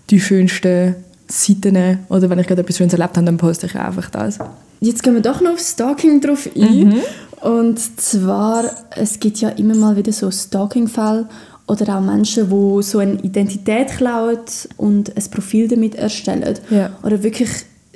die 0.10 0.20
schönsten 0.20 0.96
Seiten. 1.28 2.00
Oder 2.10 2.30
wenn 2.30 2.40
ich 2.40 2.48
gerade 2.48 2.62
etwas 2.62 2.78
Schönes 2.78 2.94
erlebt 2.94 3.16
habe, 3.16 3.26
dann 3.26 3.38
poste 3.38 3.68
ich 3.68 3.76
einfach 3.76 4.10
das. 4.10 4.40
Jetzt 4.80 5.04
gehen 5.04 5.14
wir 5.14 5.22
doch 5.22 5.42
noch 5.42 5.54
auf 5.54 5.60
Stalking 5.60 6.22
drauf 6.22 6.50
ein. 6.56 6.90
Mhm. 6.90 7.02
Und 7.42 7.80
zwar, 8.00 8.66
es 8.96 9.20
gibt 9.20 9.38
ja 9.38 9.50
immer 9.50 9.76
mal 9.76 9.96
wieder 9.96 10.12
so 10.12 10.30
Stalking-Fälle 10.30 11.28
oder 11.68 11.98
auch 11.98 12.02
Menschen, 12.02 12.50
die 12.50 12.84
so 12.84 13.00
eine 13.00 13.14
Identität 13.22 13.90
klauen 13.90 14.40
und 14.78 15.16
ein 15.16 15.24
Profil 15.32 15.68
damit 15.68 15.96
erstellen. 15.96 16.56
Ja. 16.70 16.92
Oder 17.04 17.24
wirklich 17.24 17.50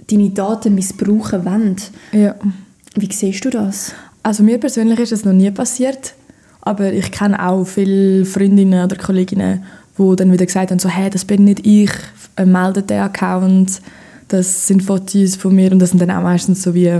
deine 0.09 0.29
Daten 0.29 0.75
missbrauchen 0.75 1.45
wollen. 1.45 1.75
Ja. 2.11 2.35
Wie 2.95 3.11
siehst 3.11 3.45
du 3.45 3.49
das? 3.49 3.93
Also 4.23 4.43
mir 4.43 4.57
persönlich 4.57 4.99
ist 4.99 5.11
das 5.11 5.25
noch 5.25 5.33
nie 5.33 5.51
passiert, 5.51 6.15
aber 6.61 6.91
ich 6.91 7.11
kenne 7.11 7.47
auch 7.47 7.65
viele 7.65 8.25
Freundinnen 8.25 8.83
oder 8.83 8.95
Kolleginnen, 8.95 9.63
die 9.97 10.15
dann 10.15 10.31
wieder 10.31 10.45
gesagt 10.45 10.71
haben, 10.71 10.79
so, 10.79 10.89
hey, 10.89 11.09
das 11.09 11.25
bin 11.25 11.43
nicht 11.43 11.65
ich, 11.65 11.91
äh, 12.37 12.45
meldet 12.45 12.89
den 12.89 13.01
Account, 13.01 13.81
das 14.27 14.67
sind 14.67 14.81
Fotos 14.81 15.35
von 15.35 15.53
mir 15.53 15.71
und 15.71 15.79
das 15.79 15.91
sind 15.91 16.01
dann 16.01 16.11
auch 16.11 16.23
meistens 16.23 16.63
so 16.63 16.73
wie 16.73 16.99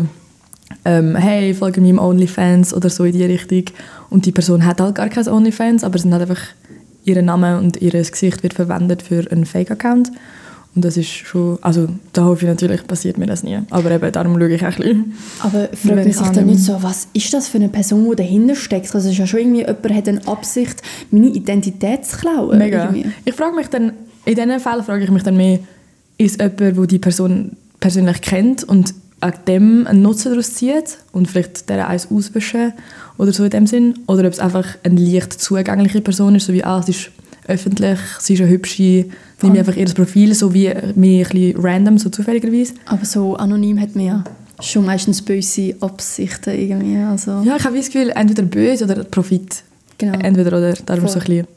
ähm, 0.84 1.16
hey, 1.16 1.54
folge 1.54 1.82
mir 1.82 1.90
im 1.90 2.00
OnlyFans 2.00 2.74
oder 2.74 2.90
so 2.90 3.04
in 3.04 3.14
die 3.14 3.26
Richtung. 3.26 3.64
Und 4.10 4.26
die 4.26 4.32
Person 4.32 4.66
hat 4.66 4.80
halt 4.80 4.96
gar 4.96 5.10
kein 5.10 5.28
OnlyFans, 5.28 5.84
aber 5.84 5.96
es 5.96 6.04
sind 6.04 6.14
halt 6.14 6.30
einfach 6.30 6.42
ihr 7.04 7.22
Name 7.22 7.58
und 7.60 7.82
ihr 7.82 7.92
Gesicht 7.92 8.44
wird 8.44 8.54
verwendet 8.54 9.02
für 9.02 9.30
einen 9.32 9.46
Fake-Account. 9.46 10.12
Und 10.76 10.84
das 10.84 10.98
ist 10.98 11.10
schon, 11.10 11.58
also 11.62 11.88
da 12.12 12.26
hoffe 12.26 12.44
ich 12.46 12.50
natürlich, 12.50 12.86
passiert 12.86 13.18
mir 13.18 13.28
das 13.28 13.44
nie. 13.44 13.58
Aber 13.70 13.92
eben, 13.92 14.12
darum 14.12 14.38
schaue 14.38 14.54
ich 14.54 14.62
auch 14.62 14.68
ein 14.68 14.76
bisschen. 14.76 15.14
Aber 15.40 15.70
fragt 15.74 15.96
man 15.96 16.12
sich 16.12 16.28
dann 16.28 16.46
nicht 16.46 16.60
so, 16.60 16.84
was 16.84 17.08
ist 17.14 17.34
das 17.34 17.48
für 17.48 17.58
eine 17.58 17.70
Person, 17.70 18.10
die 18.10 18.16
dahinter 18.18 18.56
steckt? 18.56 18.94
Also 18.94 19.08
es 19.08 19.14
ist 19.14 19.20
ja 19.20 19.26
schon 19.26 19.40
irgendwie, 19.40 19.62
jemand 19.62 19.94
hat 19.94 20.10
eine 20.10 20.28
Absicht, 20.28 20.82
meine 21.12 21.28
Identität 21.28 22.06
zu 22.06 22.18
klauen. 22.18 22.58
Mega. 22.58 22.90
Irgendwie. 22.90 23.10
Ich 23.24 23.34
frage 23.34 23.56
mich 23.56 23.68
dann, 23.68 23.94
in 24.26 24.36
diesen 24.36 24.60
Fällen 24.60 24.84
frage 24.84 25.06
ich 25.06 25.12
mich 25.12 25.24
dann 25.24 25.38
mehr, 25.38 25.60
ist 26.18 26.42
jemand, 26.42 26.60
der 26.60 26.72
die 26.88 27.00
Person 27.00 27.52
persönlich 27.80 28.22
kennt 28.22 28.66
und 28.66 28.94
an 29.22 29.34
dem 29.48 29.88
einen 29.88 30.02
Nutzen 30.02 30.32
daraus 30.32 30.56
zieht 30.56 30.98
und 31.14 31.30
vielleicht 31.30 31.70
der 31.70 31.88
eins 31.88 32.12
auswischen 32.12 32.74
oder 33.18 33.32
so 33.32 33.46
in 33.46 33.50
dem 33.50 33.66
Sinn. 33.66 34.00
Oder 34.08 34.28
ob 34.28 34.34
es 34.34 34.40
einfach 34.40 34.68
eine 34.84 35.00
leicht 35.00 35.34
zugängliche 35.34 36.02
Person 36.02 36.36
ist, 36.36 36.48
so 36.48 36.54
wie, 36.54 36.64
ah, 36.66 36.82
sie 36.82 36.92
ist 36.92 37.12
öffentlich, 37.48 38.00
sie 38.20 38.34
ist 38.34 38.42
eine 38.42 38.50
hübsche, 38.50 39.06
nehme 39.42 39.60
einfach 39.60 39.76
ihr 39.76 39.86
Profil, 39.86 40.34
so 40.34 40.54
wie 40.54 40.72
mir 40.96 41.26
ein 41.26 41.30
bisschen 41.30 41.56
random, 41.58 41.98
so 41.98 42.10
zufälligerweise. 42.10 42.74
Aber 42.86 43.06
so 43.06 43.36
anonym 43.36 43.80
hat 43.80 43.96
man 43.96 44.06
ja 44.06 44.24
schon 44.60 44.86
meistens 44.86 45.22
böse 45.22 45.76
Absichten 45.82 46.58
irgendwie, 46.58 46.98
also. 46.98 47.42
Ja, 47.44 47.58
ich 47.58 47.66
habe 47.66 47.78
das 47.78 47.88
Gefühl, 47.88 48.12
entweder 48.16 48.44
böse 48.44 48.86
oder 48.86 49.04
Profit. 49.04 49.64
Genau. 49.98 50.18
Entweder 50.20 50.58
oder, 50.58 50.74
darum 50.74 51.08
so 51.08 51.20
ein 51.20 51.26
bisschen. 51.26 51.48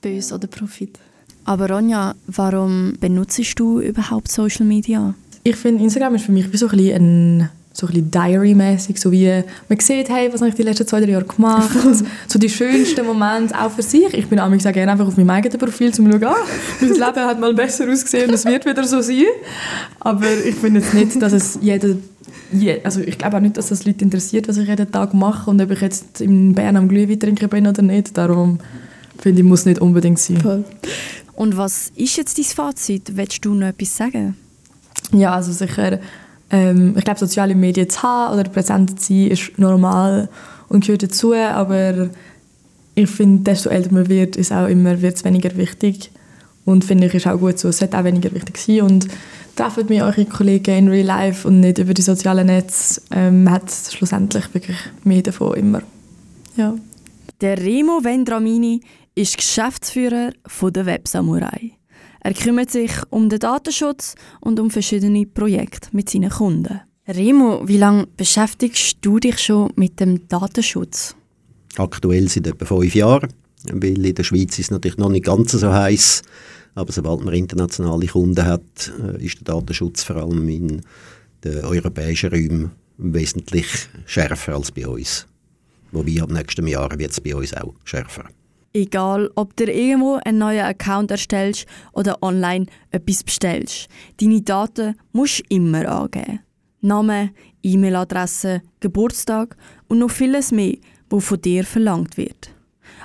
Böse 0.00 0.34
oder 0.34 0.46
Profit. 0.46 0.98
Aber 1.44 1.68
Ronja, 1.68 2.14
warum 2.26 2.94
benutzt 3.00 3.58
du 3.58 3.80
überhaupt 3.80 4.30
Social 4.30 4.66
Media? 4.66 5.14
ich 5.42 5.56
finde, 5.56 5.82
Instagram 5.82 6.14
ist 6.14 6.26
für 6.26 6.32
mich 6.32 6.52
wie 6.52 6.56
so 6.56 6.68
ein 6.68 6.76
bisschen 6.76 7.40
ein 7.42 7.50
so 7.72 7.86
ein 7.86 8.10
Diary-mäßig, 8.10 9.00
so 9.00 9.12
wie 9.12 9.42
man 9.68 9.80
sieht, 9.80 10.08
hey, 10.08 10.28
was 10.32 10.40
habe 10.40 10.48
ich 10.50 10.56
die 10.56 10.62
letzten 10.62 10.86
zwei, 10.86 11.00
drei 11.00 11.10
Jahre 11.10 11.24
gemacht, 11.24 11.70
so 12.28 12.38
die 12.38 12.48
schönsten 12.48 13.06
Momente 13.06 13.54
auch 13.58 13.70
für 13.70 13.82
sich. 13.82 14.12
Ich 14.12 14.26
bin 14.26 14.40
auch 14.40 14.50
gerne 14.50 14.92
einfach 14.92 15.06
auf 15.06 15.16
meinem 15.16 15.30
eigenen 15.30 15.58
Profil, 15.58 15.88
um 15.88 15.92
zu 15.92 16.02
schauen, 16.02 16.24
ah, 16.24 16.34
mein 16.80 16.90
Leben 16.92 17.02
hat 17.02 17.40
mal 17.40 17.54
besser 17.54 17.88
ausgesehen, 17.90 18.32
es 18.32 18.44
wird 18.44 18.66
wieder 18.66 18.84
so 18.84 19.00
sein. 19.00 19.24
Aber 20.00 20.26
ich 20.44 20.56
finde 20.56 20.80
jetzt 20.80 20.94
nicht, 20.94 21.22
dass 21.22 21.32
es 21.32 21.58
jeder 21.60 21.96
also 22.82 23.00
ich 23.00 23.16
glaube 23.16 23.36
auch 23.36 23.40
nicht, 23.40 23.56
dass 23.56 23.68
das 23.68 23.86
Leute 23.86 24.04
interessiert, 24.04 24.48
was 24.48 24.56
ich 24.56 24.68
jeden 24.68 24.90
Tag 24.90 25.14
mache 25.14 25.48
und 25.48 25.62
ob 25.62 25.70
ich 25.70 25.80
jetzt 25.80 26.20
in 26.20 26.52
Bern 26.54 26.76
am 26.76 26.88
Glühwein 26.88 27.20
trinken 27.20 27.48
bin 27.48 27.66
oder 27.66 27.82
nicht. 27.82 28.16
Darum 28.16 28.58
finde 29.18 29.42
ich, 29.42 29.46
muss 29.46 29.66
nicht 29.66 29.80
unbedingt 29.80 30.18
sein. 30.18 30.64
Und 31.34 31.56
was 31.56 31.92
ist 31.94 32.16
jetzt 32.16 32.38
dein 32.38 32.44
Fazit? 32.44 33.16
Willst 33.16 33.44
du 33.44 33.54
noch 33.54 33.68
etwas 33.68 33.96
sagen? 33.96 34.36
Ja, 35.12 35.34
also 35.34 35.52
sicher. 35.52 36.00
Ähm, 36.50 36.94
ich 36.96 37.04
glaube, 37.04 37.20
soziale 37.20 37.54
Medien 37.54 37.88
zu 37.88 38.02
haben 38.02 38.38
oder 38.38 38.48
präsent 38.48 39.00
zu 39.00 39.12
sein, 39.12 39.28
ist 39.28 39.58
normal 39.58 40.28
und 40.68 40.84
gehört 40.84 41.02
dazu. 41.02 41.34
Aber 41.34 42.10
ich 42.94 43.10
finde, 43.10 43.44
desto 43.44 43.70
älter 43.70 43.92
man 43.92 44.08
wird, 44.08 44.36
ist 44.36 44.52
auch 44.52 44.66
immer 44.66 45.00
wird's 45.00 45.24
weniger 45.24 45.56
wichtig. 45.56 46.10
Und 46.64 46.84
finde 46.84 47.06
ich, 47.06 47.14
ist 47.14 47.26
auch 47.26 47.38
gut 47.38 47.58
so. 47.58 47.68
Es 47.68 47.78
sollte 47.78 47.98
auch 47.98 48.04
weniger 48.04 48.32
wichtig 48.32 48.58
sein. 48.58 48.82
Und 48.82 49.08
trefft 49.56 49.88
mir 49.88 50.04
eure 50.04 50.24
Kollegen 50.24 50.76
in 50.76 50.88
Real 50.88 51.06
Life 51.06 51.46
und 51.46 51.60
nicht 51.60 51.78
über 51.78 51.94
die 51.94 52.02
sozialen 52.02 52.46
Netze. 52.46 53.02
Ähm, 53.10 53.50
hat 53.50 53.70
schlussendlich 53.70 54.52
wirklich 54.54 54.76
mehr 55.04 55.22
davon 55.22 55.54
immer. 55.54 55.82
Ja. 56.56 56.74
Der 57.40 57.58
Remo 57.58 58.04
Vendramini 58.04 58.82
ist 59.14 59.36
Geschäftsführer 59.36 60.32
von 60.46 60.72
der 60.72 60.86
Websamurai. 60.86 61.72
Er 62.22 62.34
kümmert 62.34 62.70
sich 62.70 62.92
um 63.10 63.28
den 63.28 63.38
Datenschutz 63.38 64.14
und 64.40 64.60
um 64.60 64.70
verschiedene 64.70 65.26
Projekte 65.26 65.88
mit 65.92 66.10
seinen 66.10 66.30
Kunden. 66.30 66.80
Remo, 67.08 67.66
wie 67.66 67.78
lange 67.78 68.06
beschäftigst 68.16 68.98
du 69.00 69.18
dich 69.18 69.38
schon 69.38 69.72
mit 69.76 69.98
dem 70.00 70.28
Datenschutz? 70.28 71.16
Aktuell 71.76 72.28
seit 72.28 72.46
etwa 72.46 72.66
fünf 72.66 72.94
Jahren, 72.94 73.32
weil 73.72 74.04
in 74.04 74.14
der 74.14 74.22
Schweiz 74.22 74.58
ist 74.58 74.66
es 74.66 74.70
natürlich 74.70 74.98
noch 74.98 75.08
nicht 75.08 75.24
ganz 75.24 75.52
so 75.52 75.72
heiß, 75.72 76.22
aber 76.74 76.92
sobald 76.92 77.24
man 77.24 77.34
internationale 77.34 78.06
Kunden 78.06 78.44
hat, 78.44 78.92
äh, 79.02 79.24
ist 79.24 79.38
der 79.38 79.54
Datenschutz 79.54 80.02
vor 80.02 80.16
allem 80.16 80.48
in 80.48 80.82
den 81.42 81.64
europäischen 81.64 82.30
Räumen 82.30 82.70
wesentlich 82.98 83.66
schärfer 84.06 84.54
als 84.54 84.70
bei 84.70 84.86
uns. 84.86 85.26
Wobei 85.90 86.22
ab 86.22 86.30
nächstem 86.30 86.66
Jahr 86.66 86.96
wird 86.98 87.10
es 87.10 87.20
bei 87.20 87.34
uns 87.34 87.54
auch 87.54 87.74
schärfer. 87.84 88.24
Egal, 88.72 89.30
ob 89.34 89.56
du 89.56 89.64
irgendwo 89.64 90.20
einen 90.24 90.38
neuen 90.38 90.64
Account 90.64 91.10
erstellst 91.10 91.66
oder 91.92 92.22
online 92.22 92.66
etwas 92.90 93.24
bestellst. 93.24 93.88
Deine 94.20 94.42
Daten 94.42 94.94
musst 95.12 95.40
du 95.40 95.44
immer 95.48 95.88
angeben. 95.88 96.40
Name, 96.80 97.30
E-Mail-Adresse, 97.62 98.62
Geburtstag 98.78 99.56
und 99.88 99.98
noch 99.98 100.10
vieles 100.10 100.52
mehr, 100.52 100.76
wo 101.10 101.20
von 101.20 101.40
dir 101.40 101.64
verlangt 101.64 102.16
wird. 102.16 102.54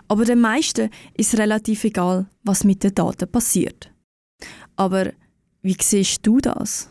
Aber 0.08 0.24
den 0.24 0.40
meisten 0.40 0.90
ist 1.18 1.38
relativ 1.38 1.84
egal, 1.84 2.28
was 2.44 2.64
mit 2.64 2.84
den 2.84 2.94
Daten 2.94 3.30
passiert. 3.30 3.92
Aber 4.76 5.12
wie 5.62 5.76
siehst 5.82 6.20
du 6.24 6.40
das? 6.40 6.90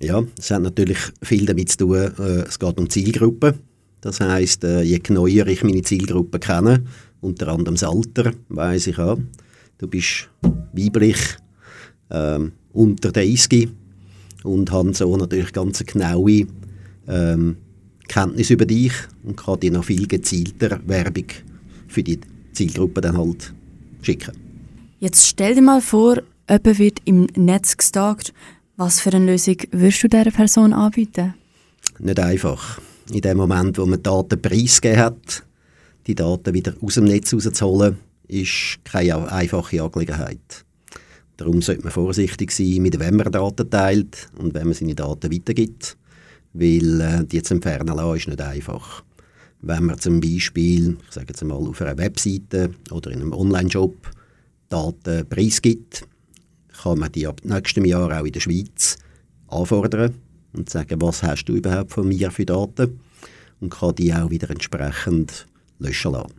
Ja, 0.00 0.22
es 0.36 0.50
hat 0.50 0.62
natürlich 0.62 0.98
viel 1.22 1.46
damit 1.46 1.70
zu 1.70 1.78
tun, 1.78 1.96
äh, 1.96 2.42
es 2.42 2.58
geht 2.58 2.78
um 2.78 2.90
Zielgruppen. 2.90 3.54
Das 4.00 4.20
heißt, 4.20 4.64
äh, 4.64 4.82
je 4.82 4.98
genauer 4.98 5.28
ich 5.28 5.62
meine 5.62 5.82
Zielgruppe 5.82 6.38
kenne, 6.38 6.84
unter 7.24 7.48
anderem 7.48 7.74
das 7.74 7.84
Alter, 7.84 8.32
weiss 8.48 8.86
ich 8.86 8.98
auch. 8.98 9.18
Du 9.78 9.88
bist 9.88 10.28
weiblich, 10.72 11.18
ähm, 12.10 12.52
unter 12.72 13.10
30 13.10 13.68
und 14.44 14.70
haben 14.70 14.92
so 14.92 15.16
natürlich 15.16 15.52
ganz 15.52 15.84
genaue 15.84 16.46
ähm, 17.08 17.56
Kenntnis 18.08 18.50
über 18.50 18.66
dich 18.66 18.92
und 19.24 19.36
kann 19.36 19.60
dir 19.60 19.72
noch 19.72 19.84
viel 19.84 20.06
gezielter 20.06 20.80
Werbung 20.86 21.26
für 21.88 22.02
die 22.02 22.20
Zielgruppe 22.52 23.00
dann 23.00 23.16
halt 23.16 23.54
schicken. 24.02 24.32
Jetzt 25.00 25.26
stell 25.26 25.54
dir 25.54 25.62
mal 25.62 25.80
vor, 25.80 26.22
jemand 26.48 26.78
wird 26.78 26.98
im 27.04 27.26
Netz 27.36 27.76
gestalkt. 27.76 28.32
Was 28.76 29.00
für 29.00 29.12
eine 29.12 29.26
Lösung 29.26 29.56
würdest 29.70 30.02
du 30.02 30.08
dieser 30.08 30.30
Person 30.30 30.72
anbieten? 30.72 31.34
Nicht 31.98 32.18
einfach. 32.18 32.80
In 33.10 33.20
dem 33.20 33.36
Moment, 33.36 33.78
wo 33.78 33.86
man 33.86 34.02
Daten 34.02 34.40
preisgegeben 34.40 35.00
hat, 35.00 35.44
die 36.06 36.14
Daten 36.14 36.54
wieder 36.54 36.74
aus 36.80 36.94
dem 36.94 37.04
Netz 37.04 37.32
rauszuholen, 37.32 37.98
ist 38.28 38.78
keine 38.84 39.30
einfache 39.30 39.82
Angelegenheit. 39.82 40.64
Darum 41.36 41.62
sollte 41.62 41.82
man 41.82 41.92
vorsichtig 41.92 42.52
sein, 42.52 42.82
mit 42.82 42.98
wem 43.00 43.16
man 43.16 43.32
Daten 43.32 43.68
teilt 43.68 44.28
und 44.38 44.54
wenn 44.54 44.68
man 44.68 44.74
seine 44.74 44.94
Daten 44.94 45.32
weitergibt, 45.32 45.96
weil 46.52 47.00
äh, 47.00 47.24
die 47.24 47.42
zu 47.42 47.54
entfernen 47.54 47.96
lassen 47.96 48.16
ist 48.16 48.28
nicht 48.28 48.40
einfach. 48.40 49.02
Wenn 49.60 49.86
man 49.86 49.98
zum 49.98 50.20
Beispiel, 50.20 50.96
ich 51.06 51.12
sage 51.12 51.28
jetzt 51.30 51.42
mal, 51.42 51.54
auf 51.54 51.80
einer 51.80 51.98
Webseite 51.98 52.70
oder 52.90 53.10
in 53.10 53.20
einem 53.20 53.32
Online-Shop 53.32 54.10
Daten 54.68 55.28
preisgibt, 55.28 56.06
kann 56.82 56.98
man 56.98 57.10
die 57.12 57.26
ab 57.26 57.40
nächstem 57.44 57.84
Jahr 57.84 58.20
auch 58.20 58.24
in 58.24 58.32
der 58.32 58.40
Schweiz 58.40 58.96
anfordern 59.48 60.14
und 60.52 60.70
sagen, 60.70 61.00
was 61.00 61.22
hast 61.22 61.46
du 61.46 61.54
überhaupt 61.54 61.92
von 61.92 62.06
mir 62.06 62.30
für 62.30 62.46
Daten 62.46 63.00
und 63.60 63.70
kann 63.70 63.94
die 63.94 64.14
auch 64.14 64.30
wieder 64.30 64.50
entsprechend 64.50 65.46
löschen 65.78 66.12
lassen. 66.12 66.34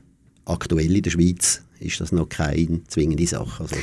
Aktuell 0.45 0.95
in 0.95 1.01
der 1.01 1.11
Schweiz 1.11 1.61
ist 1.79 1.99
das 1.99 2.11
noch 2.11 2.29
keine 2.29 2.83
zwingende 2.87 3.27
Sache. 3.27 3.63
Also 3.63 3.75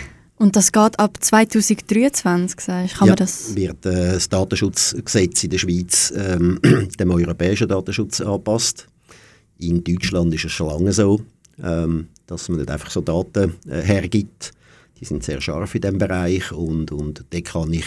und 0.43 0.57
das 0.57 0.73
geht 0.73 0.99
ab 0.99 1.19
2023, 1.21 2.61
sagst 2.61 2.97
Kann 2.97 3.07
ja, 3.07 3.13
man 3.13 3.17
das? 3.17 3.55
wird 3.55 3.87
äh, 3.87 4.15
das 4.15 4.29
Datenschutzgesetz 4.29 5.45
in 5.45 5.51
der 5.51 5.59
Schweiz 5.59 6.13
ähm, 6.17 6.59
dem 6.99 7.11
europäischen 7.13 7.69
Datenschutz 7.69 8.21
angepasst. 8.21 8.89
In 9.59 9.85
Deutschland 9.85 10.35
ist 10.35 10.47
es 10.47 10.51
schon 10.51 10.67
lange 10.67 10.93
so, 10.93 11.21
ähm, 11.63 12.09
dass 12.27 12.49
man 12.49 12.59
nicht 12.59 12.73
einfach 12.73 12.91
so 12.91 13.03
Daten 13.03 13.55
äh, 13.69 13.83
hergibt. 13.83 14.51
Die 14.99 15.05
sind 15.05 15.23
sehr 15.23 15.41
scharf 15.41 15.77
in 15.77 15.81
diesem 15.81 15.99
Bereich 15.99 16.51
und, 16.51 16.91
und 16.91 17.25
da 17.31 17.41
kann 17.41 17.73
ich 17.73 17.87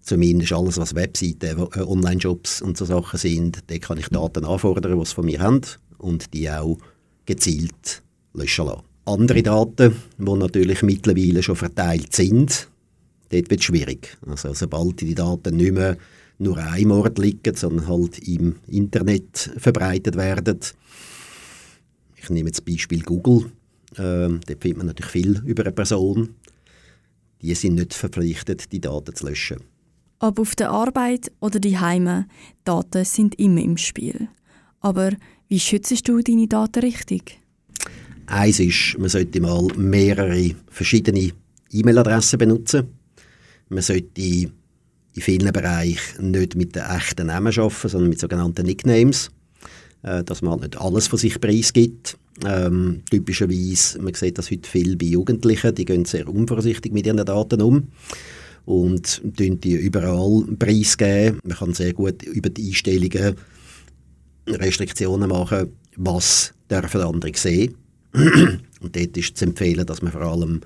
zumindest 0.00 0.52
alles, 0.54 0.78
was 0.78 0.96
Webseiten, 0.96 1.68
äh, 1.72 1.80
Online-Jobs 1.82 2.62
und 2.62 2.76
so 2.76 2.84
Sachen 2.84 3.18
sind, 3.18 3.58
da 3.68 3.78
kann 3.78 3.98
ich 3.98 4.08
Daten 4.08 4.44
anfordern, 4.44 4.98
die 4.98 5.04
sie 5.06 5.14
von 5.14 5.26
mir 5.26 5.38
haben 5.38 5.60
und 5.98 6.32
die 6.34 6.50
auch 6.50 6.78
gezielt 7.24 8.02
löschen 8.34 8.66
lassen. 8.66 8.82
Andere 9.04 9.42
Daten, 9.42 9.94
die 10.18 10.32
natürlich 10.32 10.82
mittlerweile 10.82 11.42
schon 11.42 11.56
verteilt 11.56 12.14
sind, 12.14 12.68
dort 13.30 13.50
wird 13.50 13.60
es 13.60 13.64
schwierig. 13.64 14.16
Also 14.26 14.52
sobald 14.52 15.00
die 15.00 15.14
Daten 15.14 15.56
nicht 15.56 15.72
mehr 15.72 15.96
nur 16.38 16.58
einem 16.58 16.90
Ort 16.90 17.18
liegen, 17.18 17.54
sondern 17.54 17.86
halt 17.86 18.18
im 18.26 18.56
Internet 18.66 19.50
verbreitet 19.56 20.16
werden. 20.16 20.58
Ich 22.16 22.28
nehme 22.30 22.48
jetzt 22.48 22.64
Beispiel 22.64 23.02
Google. 23.02 23.50
Ähm, 23.96 24.40
dort 24.46 24.60
findet 24.60 24.78
man 24.78 24.86
natürlich 24.86 25.12
viel 25.12 25.42
über 25.46 25.62
eine 25.62 25.72
Person. 25.72 26.34
Die 27.40 27.54
sind 27.54 27.76
nicht 27.76 27.94
verpflichtet, 27.94 28.72
die 28.72 28.80
Daten 28.80 29.14
zu 29.14 29.26
löschen. 29.26 29.60
Ob 30.18 30.38
auf 30.38 30.54
der 30.54 30.70
Arbeit 30.70 31.30
oder 31.40 31.60
die 31.60 31.78
Heime, 31.78 32.26
Daten 32.64 33.04
sind 33.04 33.38
immer 33.38 33.60
im 33.60 33.76
Spiel. 33.76 34.28
Aber 34.80 35.12
wie 35.48 35.60
schützt 35.60 36.08
du 36.08 36.20
deine 36.20 36.48
Daten 36.48 36.80
richtig? 36.80 37.38
Eins 38.26 38.58
ist, 38.58 38.98
man 38.98 39.08
sollte 39.08 39.40
mal 39.40 39.66
mehrere 39.76 40.50
verschiedene 40.68 41.30
E-Mail-Adressen 41.70 42.38
benutzen. 42.38 42.88
Man 43.68 43.82
sollte 43.82 44.20
in 44.20 44.52
vielen 45.14 45.52
Bereichen 45.52 46.32
nicht 46.32 46.56
mit 46.56 46.74
den 46.74 46.82
echten 46.82 47.28
Namen 47.28 47.56
arbeiten, 47.56 47.88
sondern 47.88 48.10
mit 48.10 48.18
sogenannten 48.18 48.66
Nicknames, 48.66 49.30
äh, 50.02 50.24
dass 50.24 50.42
man 50.42 50.52
halt 50.52 50.62
nicht 50.62 50.80
alles 50.80 51.06
von 51.06 51.18
sich 51.18 51.40
preisgibt. 51.40 52.18
Ähm, 52.44 53.02
typischerweise, 53.10 54.02
man 54.02 54.14
sieht 54.14 54.38
das 54.38 54.50
heute 54.50 54.68
viel 54.68 54.96
bei 54.96 55.06
Jugendlichen, 55.06 55.74
die 55.74 55.84
gehen 55.84 56.04
sehr 56.04 56.28
unvorsichtig 56.28 56.92
mit 56.92 57.06
ihren 57.06 57.24
Daten 57.24 57.62
um 57.62 57.88
und 58.66 59.22
die 59.24 59.74
überall 59.74 60.44
preisgeben. 60.58 61.38
Man 61.44 61.56
kann 61.56 61.72
sehr 61.72 61.92
gut 61.92 62.24
über 62.24 62.50
die 62.50 62.68
Einstellungen 62.68 63.36
Restriktionen 64.46 65.28
machen, 65.28 65.72
was 65.96 66.52
dürfen 66.70 67.00
andere 67.00 67.32
sehen. 67.34 67.74
Und 68.80 68.96
dort 68.96 69.16
ist 69.16 69.36
zu 69.36 69.44
empfehlen, 69.44 69.86
dass 69.86 70.02
man 70.02 70.12
vor 70.12 70.22
allem 70.22 70.60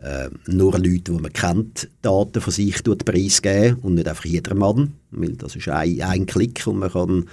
äh, 0.00 0.28
nur 0.46 0.72
Leute, 0.78 1.12
die 1.12 1.12
man 1.12 1.32
kennt, 1.32 1.88
Daten 2.02 2.40
von 2.40 2.52
sich 2.52 2.82
preisgeben 2.84 3.78
und 3.82 3.94
nicht 3.94 4.06
einfach 4.06 4.26
jedermann, 4.26 4.94
weil 5.10 5.32
das 5.32 5.56
ist 5.56 5.68
ein, 5.68 6.00
ein 6.00 6.26
Klick 6.26 6.66
und 6.66 6.78
man 6.78 6.92
kann, 6.92 7.24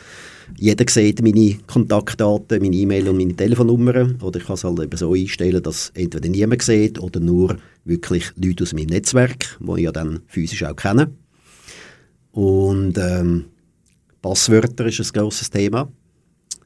jeder 0.58 0.86
sieht 0.90 1.22
meine 1.22 1.58
Kontaktdaten, 1.68 2.62
meine 2.62 2.76
E-Mail 2.76 3.10
und 3.10 3.18
meine 3.18 3.36
Telefonnummer. 3.36 4.16
Oder 4.22 4.40
ich 4.40 4.46
kann 4.46 4.56
es 4.56 4.64
halt 4.64 4.80
eben 4.80 4.98
so 4.98 5.14
einstellen, 5.14 5.62
dass 5.62 5.92
entweder 5.94 6.28
niemand 6.28 6.62
sieht 6.64 7.00
oder 7.00 7.20
nur 7.20 7.58
wirklich 7.84 8.32
Leute 8.36 8.64
aus 8.64 8.74
meinem 8.74 8.88
Netzwerk, 8.88 9.58
die 9.60 9.72
ich 9.74 9.84
ja 9.84 9.92
dann 9.92 10.22
physisch 10.28 10.64
auch 10.64 10.76
kenne. 10.76 11.12
Und 12.32 12.98
ähm, 12.98 13.46
Passwörter 14.26 14.88
ist 14.88 15.00
ein 15.00 15.22
grosses 15.22 15.52
Thema. 15.52 15.88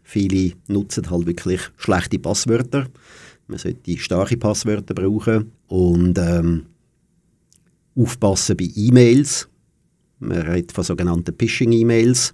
Viele 0.01 0.53
nutzen 0.69 1.11
halt 1.11 1.27
wirklich 1.27 1.59
schlechte 1.75 2.17
Passwörter. 2.17 2.87
Man 3.47 3.57
sollte 3.57 3.97
starke 3.97 4.37
Passwörter 4.37 4.93
brauchen 4.93 5.51
und 5.67 6.17
ähm, 6.17 6.67
aufpassen 7.97 8.55
bei 8.55 8.69
E-Mails. 8.73 9.49
Man 10.19 10.37
redet 10.43 10.71
von 10.71 10.85
sogenannten 10.85 11.35
Phishing-E-Mails, 11.37 12.33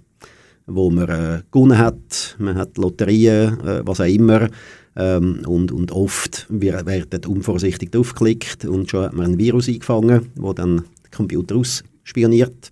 wo 0.66 0.90
man 0.90 1.08
äh, 1.08 1.42
gewonnen 1.50 1.76
hat. 1.76 2.36
Man 2.38 2.56
hat 2.56 2.78
Lotterien, 2.78 3.58
äh, 3.62 3.84
was 3.84 4.00
auch 4.00 4.04
immer. 4.04 4.48
Ähm, 4.94 5.42
und, 5.44 5.72
und 5.72 5.90
oft 5.90 6.46
wird 6.50 7.26
unvorsichtig 7.26 7.90
draufgeklickt 7.90 8.64
und 8.64 8.88
schon 8.88 9.06
hat 9.06 9.12
man 9.12 9.32
ein 9.32 9.38
Virus 9.38 9.66
eingefangen, 9.66 10.28
wo 10.36 10.52
dann 10.52 10.76
den 10.76 11.10
Computer 11.10 11.56
ausspioniert. 11.56 12.70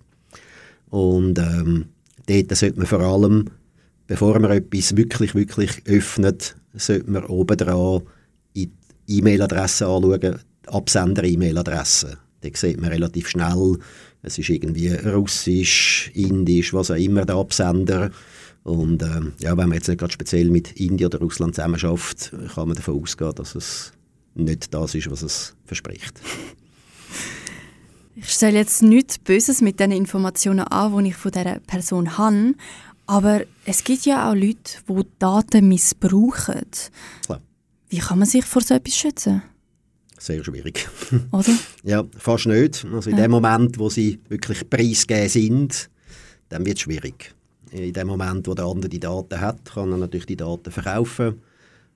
Und 0.89 1.37
ähm, 1.37 1.87
dort 2.27 2.55
sollte 2.55 2.77
man 2.77 2.87
vor 2.87 3.01
allem 3.01 3.49
bevor 4.07 4.39
man 4.39 4.51
etwas 4.51 4.95
wirklich, 4.95 5.35
wirklich 5.35 5.81
öffnet, 5.85 6.55
sollte 6.73 7.09
man 7.09 7.25
oben 7.25 7.57
dran 7.57 8.01
in 8.53 8.71
die 9.07 9.17
E-Mail-Adresse 9.17 9.87
anschauen, 9.87 10.39
Absender-E-Mail-Adresse. 10.67 12.17
Da 12.41 12.49
sieht 12.53 12.79
man 12.79 12.91
relativ 12.91 13.29
schnell, 13.29 13.77
es 14.21 14.37
ist 14.37 14.49
irgendwie 14.49 14.89
russisch, 14.89 16.11
indisch, 16.13 16.73
was 16.73 16.91
auch 16.91 16.95
immer 16.95 17.25
der 17.25 17.35
Absender. 17.35 18.11
Und 18.63 19.03
äh, 19.03 19.21
ja, 19.39 19.55
wenn 19.57 19.69
man 19.69 19.73
jetzt 19.73 19.87
nicht 19.87 19.99
gerade 19.99 20.13
speziell 20.13 20.49
mit 20.49 20.71
Indien 20.73 21.07
oder 21.07 21.19
Russland 21.19 21.55
zusammenarbeitet, 21.55 22.31
kann 22.53 22.67
man 22.67 22.75
davon 22.75 23.01
ausgehen, 23.01 23.35
dass 23.35 23.53
es 23.53 23.93
nicht 24.33 24.73
das 24.73 24.95
ist, 24.95 25.09
was 25.09 25.21
es 25.21 25.55
verspricht. 25.65 26.19
Ich 28.15 28.29
stelle 28.29 28.57
jetzt 28.57 28.81
nichts 28.81 29.17
Böses 29.17 29.61
mit 29.61 29.79
den 29.79 29.91
Informationen 29.91 30.61
an, 30.61 31.03
die 31.03 31.09
ich 31.09 31.15
von 31.15 31.31
dieser 31.31 31.59
Person 31.59 32.17
habe, 32.17 32.55
aber 33.07 33.41
es 33.65 33.83
gibt 33.83 34.05
ja 34.05 34.29
auch 34.29 34.35
Leute, 34.35 34.79
die 34.87 35.07
Daten 35.19 35.67
missbrauchen. 35.67 36.61
Klar. 37.25 37.41
Wie 37.89 37.97
kann 37.97 38.19
man 38.19 38.27
sich 38.27 38.45
vor 38.45 38.61
so 38.61 38.73
etwas 38.73 38.95
schützen? 38.95 39.43
Sehr 40.17 40.43
schwierig. 40.43 40.87
Oder? 41.31 41.53
ja, 41.83 42.03
fast 42.17 42.47
nicht. 42.47 42.85
Also 42.91 43.09
in 43.09 43.17
ja. 43.17 43.23
dem 43.23 43.31
Moment, 43.31 43.77
wo 43.77 43.89
sie 43.89 44.19
wirklich 44.29 44.67
preisgegeben 44.69 45.29
sind, 45.29 45.89
dann 46.49 46.65
wird 46.65 46.77
es 46.77 46.83
schwierig. 46.83 47.35
In 47.71 47.93
dem 47.93 48.07
Moment, 48.07 48.47
wo 48.47 48.53
der 48.53 48.65
andere 48.65 48.89
die 48.89 48.99
Daten 48.99 49.39
hat, 49.39 49.65
kann 49.65 49.91
er 49.91 49.97
natürlich 49.97 50.25
die 50.25 50.37
Daten 50.37 50.71
verkaufen. 50.71 51.41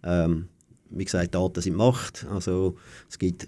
Ähm, 0.03 0.49
wie 0.89 1.05
gesagt, 1.05 1.33
Daten 1.33 1.61
sind 1.61 1.75
Macht. 1.75 2.27
Also 2.29 2.75
es 3.09 3.17
gibt 3.17 3.47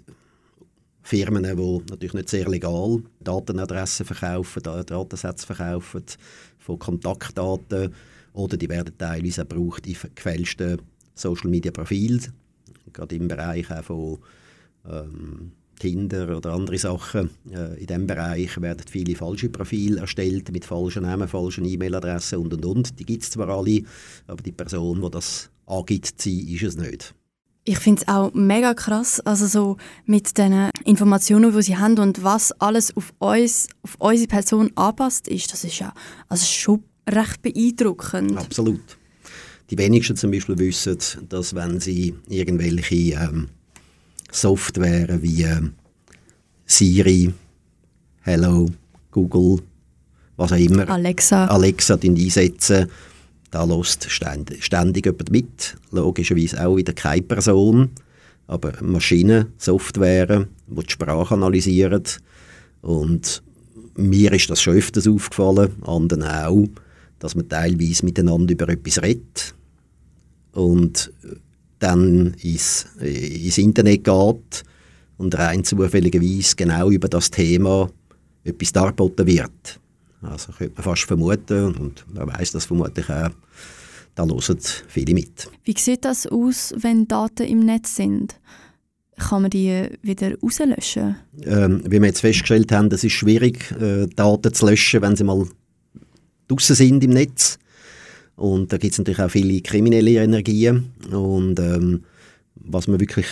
Firmen, 1.02 1.42
die 1.42 1.90
natürlich 1.90 2.14
nicht 2.14 2.28
sehr 2.28 2.48
legal 2.48 3.02
Datenadressen 3.20 4.06
verkaufen, 4.06 4.62
Datensätze 4.62 5.46
verkaufen 5.46 6.04
von 6.58 6.78
Kontaktdaten 6.78 7.92
oder 8.32 8.56
die 8.56 8.68
werden 8.68 8.96
teilweise 8.96 9.42
auch 9.42 9.48
gebraucht 9.48 9.86
in 9.86 9.96
gefälschten 10.14 10.80
Social 11.14 11.50
Media 11.50 11.70
Profilen, 11.70 12.32
gerade 12.92 13.16
im 13.16 13.28
Bereich 13.28 13.70
auch 13.70 13.84
von 13.84 14.18
ähm, 14.88 15.52
Tinder 15.78 16.36
oder 16.36 16.52
andere 16.52 16.78
Sachen. 16.78 17.30
Äh, 17.50 17.80
in 17.80 17.86
diesem 17.86 18.06
Bereich 18.06 18.60
werden 18.60 18.84
viele 18.88 19.16
falsche 19.16 19.48
Profile 19.48 20.00
erstellt 20.00 20.52
mit 20.52 20.64
falschen 20.64 21.02
Namen, 21.02 21.28
falschen 21.28 21.64
E-Mail-Adressen 21.64 22.38
und 22.38 22.54
und 22.54 22.64
und. 22.64 22.98
Die 22.98 23.04
gibt 23.04 23.24
es 23.24 23.30
zwar 23.30 23.48
alle, 23.48 23.82
aber 24.26 24.42
die 24.42 24.52
Person, 24.52 25.02
die 25.02 25.10
das 25.10 25.50
angibt, 25.66 26.24
ist 26.24 26.62
es 26.62 26.76
nicht. 26.76 27.14
Ich 27.64 27.78
finde 27.78 28.02
es 28.02 28.08
auch 28.08 28.34
mega 28.34 28.74
krass, 28.74 29.20
also 29.20 29.46
so 29.46 29.76
mit 30.04 30.36
den 30.36 30.70
Informationen, 30.84 31.54
die 31.54 31.62
sie 31.62 31.76
haben 31.76 31.96
und 31.98 32.24
was 32.24 32.50
alles 32.60 32.96
auf 32.96 33.12
uns, 33.20 33.68
auf 33.82 33.94
unsere 33.98 34.26
Person 34.26 34.72
anpasst 34.74 35.28
ist, 35.28 35.52
das 35.52 35.62
ist 35.62 35.78
ja 35.78 35.94
also 36.28 36.44
schon 36.44 36.82
recht 37.08 37.40
beeindruckend. 37.40 38.36
Absolut. 38.36 38.80
Die 39.70 39.78
wenigsten 39.78 40.16
zum 40.16 40.32
Beispiel 40.32 40.58
wissen, 40.58 40.98
dass 41.28 41.54
wenn 41.54 41.78
sie 41.78 42.14
irgendwelche 42.28 43.14
ähm, 43.14 43.48
Software 44.32 45.22
wie 45.22 45.44
ähm, 45.44 45.74
Siri, 46.66 47.32
Hello, 48.22 48.66
Google, 49.12 49.62
was 50.36 50.52
auch 50.52 50.56
immer, 50.56 50.88
Alexa, 50.88 51.46
Alexa 51.46 51.94
einsetzen, 52.02 52.88
da 53.52 53.64
lässt 53.64 54.10
ständig, 54.10 54.64
ständig 54.64 55.06
jemand 55.06 55.30
mit. 55.30 55.76
Logischerweise 55.92 56.66
auch 56.66 56.76
wieder 56.76 56.94
keine 56.94 57.22
Person, 57.22 57.90
aber 58.46 58.72
Maschinen, 58.82 59.52
Software, 59.58 60.48
die 60.66 60.82
die 60.86 60.90
Sprache 60.90 61.34
analysieren. 61.34 62.02
Und 62.80 63.42
mir 63.94 64.32
ist 64.32 64.50
das 64.50 64.62
schon 64.62 64.74
öfters 64.76 65.06
aufgefallen, 65.06 65.70
anderen 65.82 66.22
auch, 66.24 66.66
dass 67.18 67.34
man 67.34 67.48
teilweise 67.48 68.04
miteinander 68.04 68.52
über 68.52 68.68
etwas 68.70 69.02
redet 69.02 69.54
und 70.52 71.12
dann 71.78 72.34
ins, 72.42 72.86
ins 73.00 73.58
Internet 73.58 74.04
geht 74.04 74.64
und 75.18 75.38
rein 75.38 75.62
zufälligerweise 75.62 76.56
genau 76.56 76.90
über 76.90 77.08
das 77.08 77.30
Thema 77.30 77.90
etwas 78.44 78.72
dargeboten 78.72 79.26
wird. 79.26 79.78
Also 80.22 80.52
könnte 80.52 80.74
man 80.76 80.84
fast 80.84 81.04
vermuten, 81.04 81.74
und 81.74 82.04
man 82.14 82.28
weiß 82.28 82.52
das 82.52 82.66
vermutlich 82.66 83.08
auch, 83.10 83.30
da 84.14 84.26
hören 84.26 84.58
viele 84.88 85.14
mit. 85.14 85.48
Wie 85.64 85.74
sieht 85.76 86.04
das 86.04 86.26
aus, 86.26 86.74
wenn 86.76 87.08
Daten 87.08 87.46
im 87.46 87.60
Netz 87.60 87.96
sind? 87.96 88.36
kann 89.22 89.42
man 89.42 89.50
die 89.50 89.88
wieder 90.02 90.32
rauslöschen? 90.40 91.16
Ähm, 91.44 91.82
wie 91.86 92.00
wir 92.00 92.06
jetzt 92.06 92.20
festgestellt 92.20 92.72
haben, 92.72 92.88
es 92.92 93.04
ist 93.04 93.12
schwierig, 93.12 93.70
äh, 93.80 94.06
Daten 94.06 94.52
zu 94.52 94.66
löschen, 94.66 95.02
wenn 95.02 95.16
sie 95.16 95.24
mal 95.24 95.46
draußen 96.48 96.76
sind 96.76 97.04
im 97.04 97.10
Netz. 97.10 97.58
Und 98.36 98.72
da 98.72 98.78
gibt 98.78 98.92
es 98.92 98.98
natürlich 98.98 99.20
auch 99.20 99.30
viele 99.30 99.60
kriminelle 99.60 100.22
Energien. 100.22 100.92
Und 101.10 101.60
ähm, 101.60 102.04
was 102.54 102.88
man 102.88 103.00
wirklich 103.00 103.26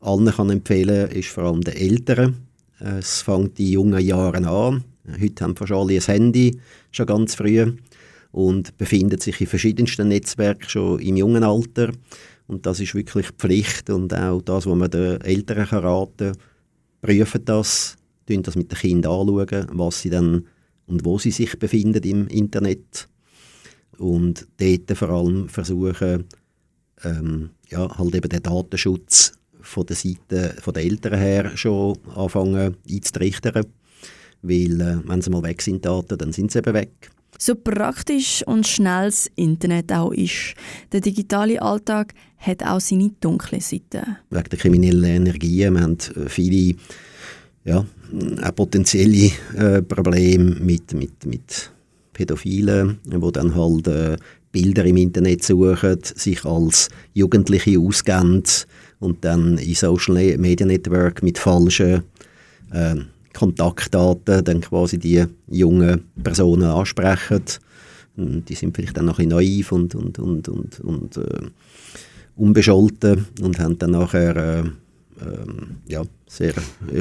allen 0.00 0.30
kann 0.30 0.50
empfehlen 0.50 1.08
kann, 1.08 1.18
ist 1.18 1.28
vor 1.28 1.44
allem 1.44 1.62
den 1.62 1.74
Eltern. 1.74 2.36
Es 2.78 3.22
fängt 3.22 3.58
in 3.58 3.68
jungen 3.68 4.04
Jahren 4.04 4.44
an. 4.44 4.84
Heute 5.20 5.44
haben 5.44 5.56
fast 5.56 5.72
alle 5.72 5.94
ein 5.94 6.00
Handy, 6.00 6.58
schon 6.90 7.06
ganz 7.06 7.34
früh. 7.34 7.74
Und 8.30 8.78
befinden 8.78 9.20
sich 9.20 9.40
in 9.40 9.46
verschiedensten 9.46 10.08
Netzwerken 10.08 10.68
schon 10.68 11.00
im 11.00 11.16
jungen 11.16 11.44
Alter. 11.44 11.92
Und 12.46 12.64
das 12.64 12.80
ist 12.80 12.94
wirklich 12.94 13.28
Pflicht 13.32 13.90
und 13.90 14.14
auch 14.14 14.40
das, 14.40 14.66
was 14.66 14.74
man 14.74 14.90
den 14.90 15.20
Eltern 15.20 15.66
kann 15.66 15.84
raten 15.84 16.32
prüfen 17.02 17.44
das, 17.44 17.96
tun 18.26 18.42
das 18.42 18.56
mit 18.56 18.70
den 18.70 18.78
Kindern 18.78 19.12
anschauen, 19.12 19.66
was 19.72 20.00
sie 20.00 20.10
dann 20.10 20.46
und 20.86 21.04
wo 21.04 21.18
sie 21.18 21.32
sich 21.32 21.58
befinden 21.58 22.02
im 22.04 22.28
Internet 22.28 23.08
und 23.98 24.46
dort 24.58 24.96
vor 24.96 25.10
allem 25.10 25.48
versuchen, 25.48 26.24
ähm, 27.04 27.50
ja, 27.68 27.98
halt 27.98 28.14
eben 28.14 28.28
den 28.28 28.42
Datenschutz 28.42 29.32
von 29.60 29.86
der 29.86 29.96
Seite 29.96 30.56
von 30.60 30.74
der 30.74 30.84
Eltern 30.84 31.18
her 31.18 31.56
schon 31.56 31.98
anfangen 32.14 32.76
einzurichten, 32.88 33.64
weil 34.42 34.80
äh, 34.80 34.98
wenn 35.08 35.22
sie 35.22 35.30
mal 35.30 35.42
weg 35.42 35.62
sind, 35.62 35.84
Daten, 35.84 36.18
dann 36.18 36.32
sind 36.32 36.52
sie 36.52 36.58
eben 36.58 36.74
weg. 36.74 37.10
So 37.38 37.54
praktisch 37.54 38.46
und 38.46 38.66
schnell 38.66 39.06
das 39.06 39.28
Internet 39.36 39.92
auch 39.92 40.12
ist, 40.12 40.54
der 40.92 41.00
digitale 41.00 41.60
Alltag 41.60 42.14
hat 42.38 42.62
auch 42.62 42.80
seine 42.80 43.10
dunklen 43.20 43.60
Seiten. 43.60 44.16
Wegen 44.30 44.48
der 44.50 44.58
kriminellen 44.58 45.04
Energien, 45.04 45.74
wir 45.74 45.80
haben 45.80 45.98
äh, 46.16 46.28
viele 46.28 46.76
ja, 47.64 47.86
auch 48.42 48.54
potenzielle 48.54 49.30
äh, 49.56 49.82
Probleme 49.82 50.56
mit, 50.60 50.92
mit, 50.94 51.24
mit 51.24 51.70
Pädophilen, 52.12 52.98
die 53.04 53.32
dann 53.32 53.54
halt 53.54 53.86
äh, 53.86 54.16
Bilder 54.50 54.84
im 54.84 54.98
Internet 54.98 55.42
suchen, 55.42 55.98
sich 56.02 56.44
als 56.44 56.90
Jugendliche 57.14 57.78
ausgeben 57.78 58.42
und 59.00 59.24
dann 59.24 59.58
in 59.58 59.74
Social 59.74 60.36
Media 60.36 60.66
Network 60.66 61.22
mit 61.22 61.38
falschen 61.38 62.02
äh, 62.70 62.96
Kontaktdaten 63.32 64.44
dann 64.44 64.60
quasi 64.60 64.98
die 64.98 65.24
jungen 65.48 66.04
Personen 66.22 66.64
ansprechen. 66.64 67.42
Die 68.16 68.54
sind 68.54 68.76
vielleicht 68.76 68.96
dann 68.96 69.06
noch 69.06 69.18
ein 69.18 69.28
bisschen 69.28 69.38
naiv 69.38 69.72
und, 69.72 69.94
und, 69.94 70.18
und, 70.18 70.48
und, 70.48 70.80
und 70.80 71.16
äh, 71.16 71.40
unbescholten 72.36 73.26
und 73.40 73.58
haben 73.58 73.78
dann 73.78 73.92
nachher 73.92 74.36
äh, 74.36 74.60
äh, 75.22 75.92
ja, 75.92 76.02
sehr 76.26 76.54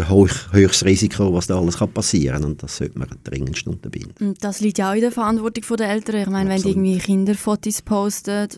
hoch, 0.09 0.29
hohes 0.53 0.85
Risiko, 0.85 1.33
was 1.33 1.47
da 1.47 1.57
alles 1.57 1.77
kann 1.77 1.91
passieren 1.91 2.41
kann. 2.41 2.51
Und 2.51 2.63
das 2.63 2.77
sollte 2.77 2.99
man 2.99 3.07
dringend 3.23 3.65
unterbinden. 3.65 4.35
Das 4.39 4.61
liegt 4.61 4.77
ja 4.77 4.91
auch 4.91 4.95
in 4.95 5.01
der 5.01 5.11
Verantwortung 5.11 5.77
der 5.77 5.89
Eltern. 5.89 6.15
Ich 6.15 6.27
meine, 6.27 6.53
Absolut. 6.53 6.75
wenn 6.75 6.83
die 6.83 6.91
irgendwie 6.91 7.05
Kinderfotos 7.05 7.81
posten. 7.81 8.49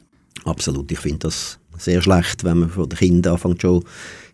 Absolut, 0.45 0.91
ich 0.91 0.99
finde 0.99 1.19
das 1.19 1.59
sehr 1.77 2.01
schlecht, 2.01 2.43
wenn 2.43 2.59
man 2.59 2.69
von 2.69 2.89
den 2.89 2.97
Kindern 2.97 3.33
anfängt 3.33 3.61
schon 3.61 3.83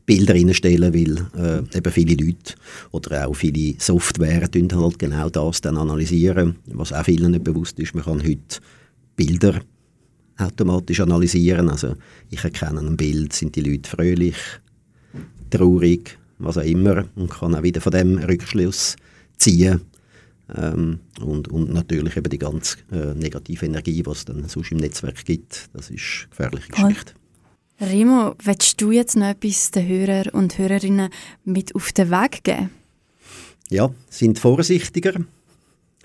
Bilder 0.10 0.34
reinstellen, 0.34 0.92
weil 0.92 1.28
äh, 1.38 1.78
eben 1.78 1.92
viele 1.92 2.16
Leute 2.16 2.56
oder 2.90 3.28
auch 3.28 3.36
viele 3.36 3.76
Software 3.78 4.42
halt 4.42 4.54
genau 4.98 5.30
das 5.30 5.62
dann 5.62 5.78
analysieren, 5.78 6.56
was 6.66 6.92
auch 6.92 7.06
vielen 7.06 7.34
nicht 7.34 7.44
bewusst 7.44 7.78
ist. 7.80 7.94
Man 7.94 8.04
kann 8.04 8.24
heute 8.24 8.60
Bilder 9.16 9.62
automatisch 10.40 11.00
analysieren. 11.02 11.70
Also 11.70 11.94
ich 12.32 12.44
erkenne 12.44 12.80
ein 12.80 12.98
Bild, 12.98 13.34
sind 13.34 13.56
die 13.56 13.62
Leute 13.62 13.88
fröhlich, 13.88 14.38
traurig, 15.52 16.18
was 16.40 16.58
auch 16.58 16.64
immer 16.64 17.06
und 17.16 17.30
kann 17.30 17.54
auch 17.54 17.62
wieder 17.62 17.80
von 17.80 17.92
dem 17.92 18.18
Rückschluss 18.18 18.96
ziehen. 19.38 19.82
Ähm, 20.56 21.02
und, 21.22 21.50
und 21.50 21.72
natürlich 21.72 22.18
eben 22.18 22.32
die 22.32 22.40
ganz 22.40 22.78
äh, 22.92 23.14
negative 23.14 23.68
Energie, 23.68 24.02
die 24.02 24.10
es 24.10 24.26
dann 24.26 24.50
sonst 24.50 24.72
im 24.72 24.80
Netzwerk 24.80 25.24
gibt, 25.24 25.70
das 25.74 25.92
ist 25.92 26.02
eine 26.24 26.30
gefährliche 26.32 26.72
Geschichte. 26.72 27.14
Remo, 27.82 28.36
willst 28.44 28.82
du 28.82 28.92
jetzt 28.92 29.16
noch 29.16 29.28
etwas 29.28 29.72
den 29.72 29.88
Hörern 29.88 30.30
und 30.34 30.58
Hörerinnen 30.58 31.10
mit 31.46 31.74
auf 31.76 31.94
den 31.94 32.12
Weg 32.12 32.44
geben? 32.44 32.72
Ja, 33.70 33.90
sind 34.10 34.38
vorsichtiger, 34.38 35.14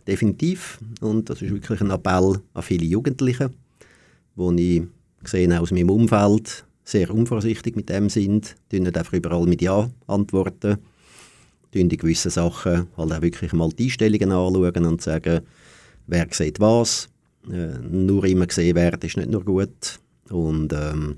definitiv. 0.06 0.78
Und 1.00 1.30
das 1.30 1.42
ist 1.42 1.52
wirklich 1.52 1.80
ein 1.80 1.90
Appell 1.90 2.38
an 2.52 2.62
viele 2.62 2.84
Jugendliche, 2.84 3.50
wo 4.36 4.52
ich 4.52 4.82
gesehen 5.24 5.52
aus 5.52 5.72
meinem 5.72 5.90
Umfeld 5.90 6.64
sehr 6.84 7.10
unvorsichtig 7.10 7.74
mit 7.74 7.88
dem 7.88 8.08
sind, 8.08 8.54
die 8.70 8.78
nicht 8.78 8.96
einfach 8.96 9.14
überall 9.14 9.46
mit 9.46 9.60
Ja 9.60 9.90
antworten, 10.06 10.78
die 11.72 11.88
gewisse 11.96 12.30
Sachen 12.30 12.86
halt 12.96 13.12
auch 13.12 13.22
wirklich 13.22 13.52
mal 13.52 13.70
die 13.70 13.84
Einstellungen 13.86 14.30
anschauen 14.30 14.84
und 14.84 15.02
sagen, 15.02 15.40
wer 16.06 16.28
sieht 16.30 16.60
was, 16.60 17.08
äh, 17.50 17.78
nur 17.80 18.24
immer 18.26 18.46
gesehen 18.46 18.76
werden 18.76 19.00
ist 19.02 19.16
nicht 19.16 19.30
nur 19.30 19.44
gut. 19.44 19.98
Und 20.30 20.72
ähm, 20.72 21.16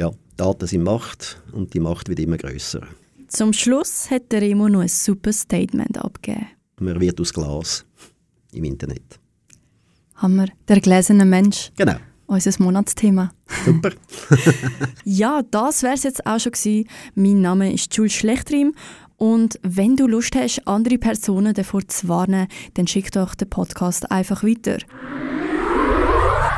ja, 0.00 0.10
Daten 0.36 0.66
sind 0.66 0.82
Macht 0.82 1.42
und 1.52 1.74
die 1.74 1.80
Macht 1.80 2.08
wird 2.08 2.20
immer 2.20 2.38
größer. 2.38 2.80
Zum 3.28 3.52
Schluss 3.52 4.10
hat 4.10 4.32
der 4.32 4.40
Remo 4.40 4.68
noch 4.68 4.80
ein 4.80 4.88
super 4.88 5.32
Statement 5.32 5.98
abgegeben. 5.98 6.46
Man 6.80 6.98
wird 6.98 7.20
aus 7.20 7.34
Glas 7.34 7.84
im 8.52 8.64
Internet. 8.64 9.20
Haben 10.14 10.36
wir 10.36 10.48
der 10.68 10.80
gläserne 10.80 11.26
Mensch? 11.26 11.70
Genau. 11.76 11.96
Unser 12.26 12.62
Monatsthema. 12.62 13.32
Super. 13.66 13.90
ja, 15.04 15.42
das 15.50 15.82
wäre 15.82 15.94
es 15.94 16.04
jetzt 16.04 16.24
auch 16.24 16.40
schon 16.40 16.52
gewesen. 16.52 16.88
Mein 17.14 17.42
Name 17.42 17.72
ist 17.72 17.94
Jules 17.94 18.14
Schlechtrim 18.14 18.74
und 19.16 19.58
wenn 19.62 19.96
du 19.96 20.06
Lust 20.06 20.34
hast, 20.34 20.66
andere 20.66 20.96
Personen 20.96 21.52
davor 21.52 21.86
zu 21.86 22.08
warnen, 22.08 22.48
dann 22.74 22.86
schick 22.86 23.12
doch 23.12 23.34
den 23.34 23.50
Podcast 23.50 24.10
einfach 24.10 24.42
weiter. 24.42 24.78